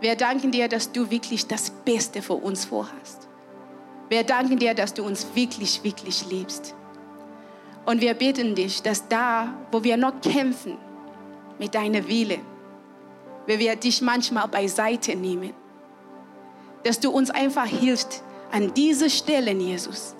Wir 0.00 0.16
danken 0.16 0.50
dir, 0.50 0.66
dass 0.66 0.90
du 0.90 1.12
wirklich 1.12 1.46
das 1.46 1.70
Beste 1.70 2.22
für 2.22 2.32
uns 2.32 2.64
vorhast. 2.64 3.28
Wir 4.08 4.24
danken 4.24 4.58
dir, 4.58 4.74
dass 4.74 4.92
du 4.92 5.04
uns 5.04 5.24
wirklich, 5.32 5.84
wirklich 5.84 6.26
liebst. 6.28 6.74
Und 7.86 8.00
wir 8.00 8.14
bitten 8.14 8.56
dich, 8.56 8.82
dass 8.82 9.06
da, 9.06 9.54
wo 9.70 9.84
wir 9.84 9.96
noch 9.96 10.20
kämpfen 10.22 10.76
mit 11.60 11.72
deiner 11.76 12.08
Wille, 12.08 12.40
wenn 13.46 13.60
wir 13.60 13.76
dich 13.76 14.02
manchmal 14.02 14.48
beiseite 14.48 15.14
nehmen, 15.14 15.54
dass 16.82 16.98
du 16.98 17.12
uns 17.12 17.30
einfach 17.30 17.66
hilfst, 17.66 18.24
an 18.50 18.74
diese 18.74 19.08
Stellen, 19.08 19.60
Jesus, 19.60 20.16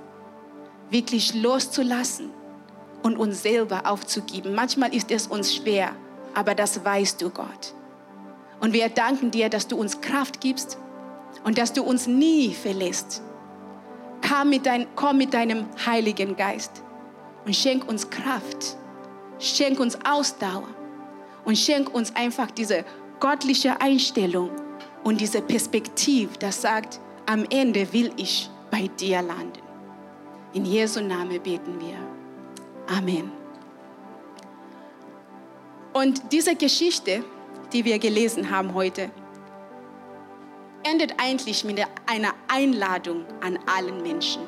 wirklich 0.91 1.35
loszulassen 1.35 2.31
und 3.03 3.17
uns 3.17 3.43
selber 3.43 3.91
aufzugeben. 3.91 4.55
Manchmal 4.55 4.95
ist 4.95 5.11
es 5.11 5.27
uns 5.27 5.57
schwer, 5.57 5.97
aber 6.35 6.55
das 6.55 6.85
weißt 6.85 7.21
du, 7.21 7.31
Gott. 7.31 7.75
Und 8.61 8.73
wir 8.73 8.89
danken 8.89 9.31
dir, 9.31 9.49
dass 9.49 9.67
du 9.67 9.77
uns 9.77 10.01
Kraft 10.01 10.41
gibst 10.41 10.79
und 11.45 11.59
dass 11.59 11.73
du 11.73 11.83
uns 11.83 12.07
nie 12.07 12.55
verlässt. 12.55 13.23
Komm 14.27 14.51
mit, 14.51 14.67
dein, 14.67 14.87
komm 14.95 15.19
mit 15.19 15.35
deinem 15.35 15.67
Heiligen 15.85 16.37
Geist 16.37 16.83
und 17.45 17.57
schenk 17.57 17.89
uns 17.89 18.09
Kraft, 18.09 18.77
schenk 19.39 19.81
uns 19.81 19.99
Ausdauer 20.05 20.69
und 21.45 21.59
schenk 21.59 21.93
uns 21.93 22.15
einfach 22.15 22.51
diese 22.51 22.85
göttliche 23.19 23.81
Einstellung 23.81 24.51
und 25.03 25.21
diese 25.21 25.43
Perspektive, 25.43 26.39
das 26.39 26.63
sagt, 26.63 27.01
am 27.27 27.45
Ende 27.51 27.93
will 27.93 28.13
ich 28.17 28.49
bei 28.71 28.89
dir 28.99 29.23
landen. 29.23 29.61
In 30.55 30.65
Jesu 30.65 31.01
Namen 31.01 31.43
beten 31.43 31.81
wir. 31.81 31.97
Amen. 32.97 33.42
Und 35.93 36.33
diese 36.33 36.57
Geschichte, 36.57 37.25
die 37.73 37.85
wir 37.85 37.99
gelesen 37.99 38.51
haben 38.51 38.75
heute, 38.75 39.11
endet 40.85 41.15
eigentlich 41.19 41.65
mit 41.65 41.81
einer 42.07 42.33
Einladung 42.49 43.25
an 43.41 43.59
allen 43.67 44.03
Menschen. 44.03 44.43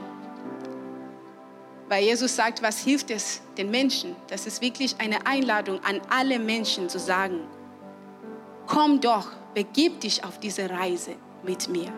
Weil 1.88 2.04
Jesus 2.04 2.34
sagt, 2.34 2.62
was 2.62 2.78
hilft 2.78 3.10
es 3.10 3.42
den 3.58 3.70
Menschen? 3.70 4.16
Das 4.28 4.46
ist 4.46 4.62
wirklich 4.62 4.96
eine 4.98 5.26
Einladung 5.26 5.80
an 5.84 6.00
alle 6.08 6.38
Menschen 6.38 6.88
zu 6.88 6.98
sagen, 6.98 7.40
komm 8.66 9.00
doch, 9.00 9.28
begib 9.54 10.00
dich 10.00 10.24
auf 10.24 10.40
diese 10.40 10.70
Reise 10.70 11.14
mit 11.42 11.68
mir. 11.68 11.92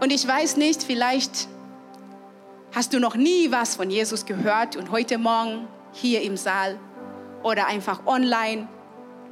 Und 0.00 0.10
ich 0.10 0.26
weiß 0.26 0.56
nicht, 0.56 0.82
vielleicht 0.82 1.48
hast 2.74 2.94
du 2.94 2.98
noch 2.98 3.14
nie 3.14 3.52
was 3.52 3.76
von 3.76 3.90
Jesus 3.90 4.24
gehört 4.24 4.74
und 4.76 4.90
heute 4.90 5.18
Morgen 5.18 5.68
hier 5.92 6.22
im 6.22 6.38
Saal 6.38 6.78
oder 7.42 7.66
einfach 7.66 8.06
online 8.06 8.68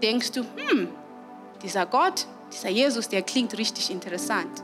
denkst 0.02 0.32
du, 0.32 0.42
hm, 0.56 0.88
dieser 1.62 1.86
Gott, 1.86 2.26
dieser 2.52 2.70
Jesus, 2.70 3.08
der 3.08 3.22
klingt 3.22 3.56
richtig 3.58 3.90
interessant. 3.90 4.62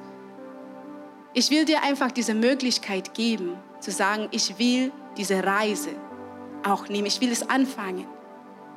Ich 1.34 1.50
will 1.50 1.64
dir 1.64 1.82
einfach 1.82 2.10
diese 2.10 2.34
Möglichkeit 2.34 3.14
geben, 3.14 3.58
zu 3.80 3.90
sagen, 3.90 4.28
ich 4.30 4.58
will 4.58 4.90
diese 5.16 5.44
Reise 5.44 5.90
auch 6.64 6.88
nehmen. 6.88 7.06
Ich 7.06 7.20
will 7.20 7.30
es 7.30 7.48
anfangen. 7.48 8.06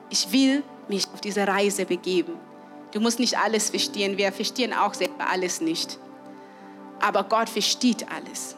Ich 0.09 0.31
will 0.31 0.63
mich 0.87 1.07
auf 1.13 1.21
diese 1.21 1.47
Reise 1.47 1.85
begeben. 1.85 2.33
Du 2.91 2.99
musst 2.99 3.19
nicht 3.19 3.37
alles 3.37 3.69
verstehen. 3.69 4.17
Wir 4.17 4.31
verstehen 4.31 4.73
auch 4.73 4.93
selber 4.93 5.29
alles 5.29 5.61
nicht. 5.61 5.97
Aber 6.99 7.23
Gott 7.23 7.49
versteht 7.49 8.05
alles. 8.11 8.55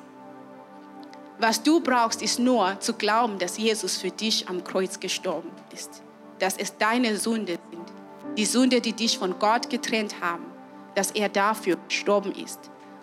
Was 1.42 1.64
du 1.64 1.80
brauchst, 1.80 2.22
ist 2.22 2.38
nur 2.38 2.80
zu 2.82 2.94
glauben, 2.94 3.40
dass 3.40 3.58
Jesus 3.58 3.98
für 3.98 4.12
dich 4.12 4.48
am 4.48 4.64
Kreuz 4.64 5.00
gestorben 5.00 5.50
ist. 5.74 6.04
Dass 6.38 6.56
es 6.56 6.78
deine 6.78 7.18
Sünde 7.18 7.58
sind. 7.72 8.38
Die 8.38 8.46
Sünde, 8.46 8.80
die 8.80 8.94
dich 8.94 9.18
von 9.18 9.40
Gott 9.40 9.68
getrennt 9.68 10.22
haben. 10.22 10.46
Dass 10.94 11.10
er 11.10 11.30
dafür 11.30 11.78
gestorben 11.88 12.32
ist. 12.34 12.60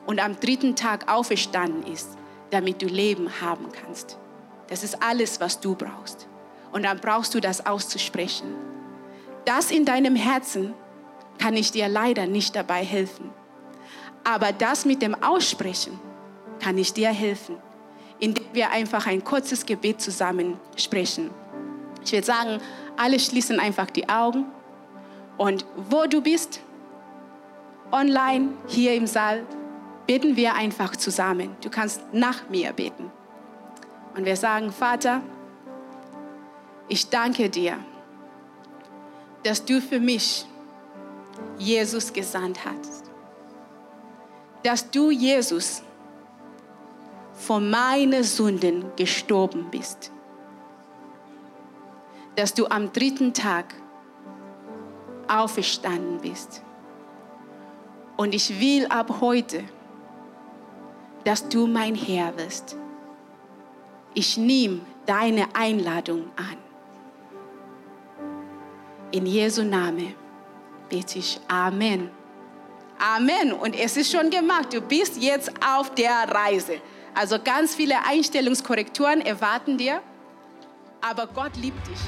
Und 0.07 0.21
am 0.21 0.39
dritten 0.39 0.77
Tag 0.77 1.13
auferstanden 1.13 1.93
ist, 1.93 2.11
damit 2.51 2.81
du 2.81 2.87
Leben 2.87 3.29
haben 3.41 3.73
kannst. 3.73 4.17
Das 4.69 4.85
ist 4.85 5.03
alles, 5.03 5.41
was 5.41 5.59
du 5.59 5.75
brauchst. 5.75 6.29
Und 6.71 6.85
dann 6.85 7.01
brauchst 7.01 7.35
du 7.35 7.41
das 7.41 7.67
auszusprechen. 7.67 8.55
Das 9.47 9.73
in 9.73 9.85
deinem 9.85 10.15
Herzen 10.15 10.75
kann 11.39 11.55
ich 11.55 11.73
dir 11.73 11.89
leider 11.89 12.29
nicht 12.29 12.55
dabei 12.55 12.85
helfen. 12.85 13.31
Aber 14.23 14.53
das 14.53 14.85
mit 14.85 15.03
dem 15.03 15.21
Aussprechen 15.25 15.99
kann 16.61 16.79
ich 16.79 16.93
dir 16.93 17.09
helfen, 17.09 17.57
indem 18.21 18.45
wir 18.53 18.71
einfach 18.71 19.07
ein 19.07 19.23
kurzes 19.23 19.67
Gebet 19.67 20.01
zusammen 20.01 20.59
sprechen. 20.77 21.31
Ich 22.05 22.13
würde 22.13 22.27
sagen, 22.27 22.61
alle 22.97 23.19
schließen 23.21 23.61
einfach 23.61 23.91
die 23.91 24.09
Augen 24.09 24.47
und 25.37 25.65
wo 25.91 26.07
du 26.07 26.21
bist, 26.21 26.61
online, 27.93 28.51
hier 28.67 28.95
im 28.95 29.07
Saal, 29.07 29.45
beten 30.07 30.37
wir 30.37 30.55
einfach 30.55 30.97
zusammen. 30.97 31.57
Du 31.61 31.71
kannst 31.71 32.03
nach 32.13 32.49
mir 32.49 32.73
beten. 32.73 33.11
Und 34.17 34.25
wir 34.25 34.37
sagen, 34.37 34.73
Vater, 34.73 35.21
ich 36.89 37.09
danke 37.09 37.49
dir, 37.49 37.79
dass 39.45 39.65
du 39.65 39.81
für 39.81 40.01
mich 40.01 40.47
Jesus 41.59 42.13
gesandt 42.13 42.61
hast. 42.65 43.05
Dass 44.63 44.91
du, 44.91 45.11
Jesus, 45.11 45.83
vor 47.39 47.61
meine 47.61 48.25
Sünden 48.25 48.85
gestorben 48.97 49.69
bist. 49.71 50.11
Dass 52.37 52.53
du 52.53 52.67
am 52.67 52.93
dritten 52.93 53.33
Tag 53.33 53.75
auferstanden 55.29 56.21
bist. 56.21 56.63
Und 58.17 58.35
ich 58.35 58.61
will 58.61 58.87
ab 58.87 59.21
heute, 59.21 59.63
dass 61.25 61.49
du 61.49 61.67
mein 61.67 61.95
Herr 61.95 62.37
wirst. 62.37 62.77
Ich 64.15 64.37
nehme 64.37 64.81
deine 65.07 65.47
Einladung 65.55 66.25
an. 66.37 66.57
In 69.11 69.27
Jesu 69.27 69.63
Namen 69.63 70.15
bete 70.89 71.19
ich 71.19 71.41
Amen. 71.49 72.11
Amen. 72.99 73.53
Und 73.53 73.79
es 73.79 73.97
ist 73.97 74.11
schon 74.11 74.29
gemacht. 74.29 74.73
Du 74.73 74.81
bist 74.81 75.17
jetzt 75.19 75.51
auf 75.65 75.95
der 75.95 76.29
Reise. 76.29 76.81
Also 77.15 77.39
ganz 77.43 77.75
viele 77.75 78.05
Einstellungskorrekturen 78.07 79.21
erwarten 79.21 79.79
dir. 79.79 80.01
Aber 81.01 81.27
Gott 81.27 81.57
liebt 81.57 81.87
dich. 81.87 81.99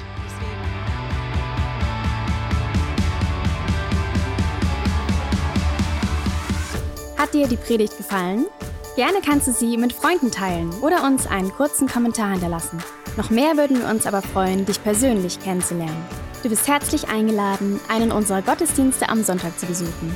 Hat 7.17 7.33
dir 7.33 7.47
die 7.47 7.57
Predigt 7.57 7.97
gefallen? 7.97 8.47
Gerne 8.95 9.19
kannst 9.23 9.47
du 9.47 9.51
sie 9.51 9.77
mit 9.77 9.93
Freunden 9.93 10.31
teilen 10.31 10.69
oder 10.81 11.05
uns 11.05 11.27
einen 11.27 11.51
kurzen 11.51 11.87
Kommentar 11.87 12.31
hinterlassen. 12.31 12.79
Noch 13.15 13.29
mehr 13.29 13.55
würden 13.57 13.79
wir 13.79 13.87
uns 13.87 14.05
aber 14.05 14.21
freuen, 14.21 14.65
dich 14.65 14.83
persönlich 14.83 15.39
kennenzulernen. 15.39 16.05
Du 16.43 16.49
bist 16.49 16.67
herzlich 16.67 17.07
eingeladen, 17.07 17.79
einen 17.87 18.11
unserer 18.11 18.41
Gottesdienste 18.41 19.07
am 19.07 19.23
Sonntag 19.23 19.57
zu 19.59 19.65
besuchen. 19.65 20.15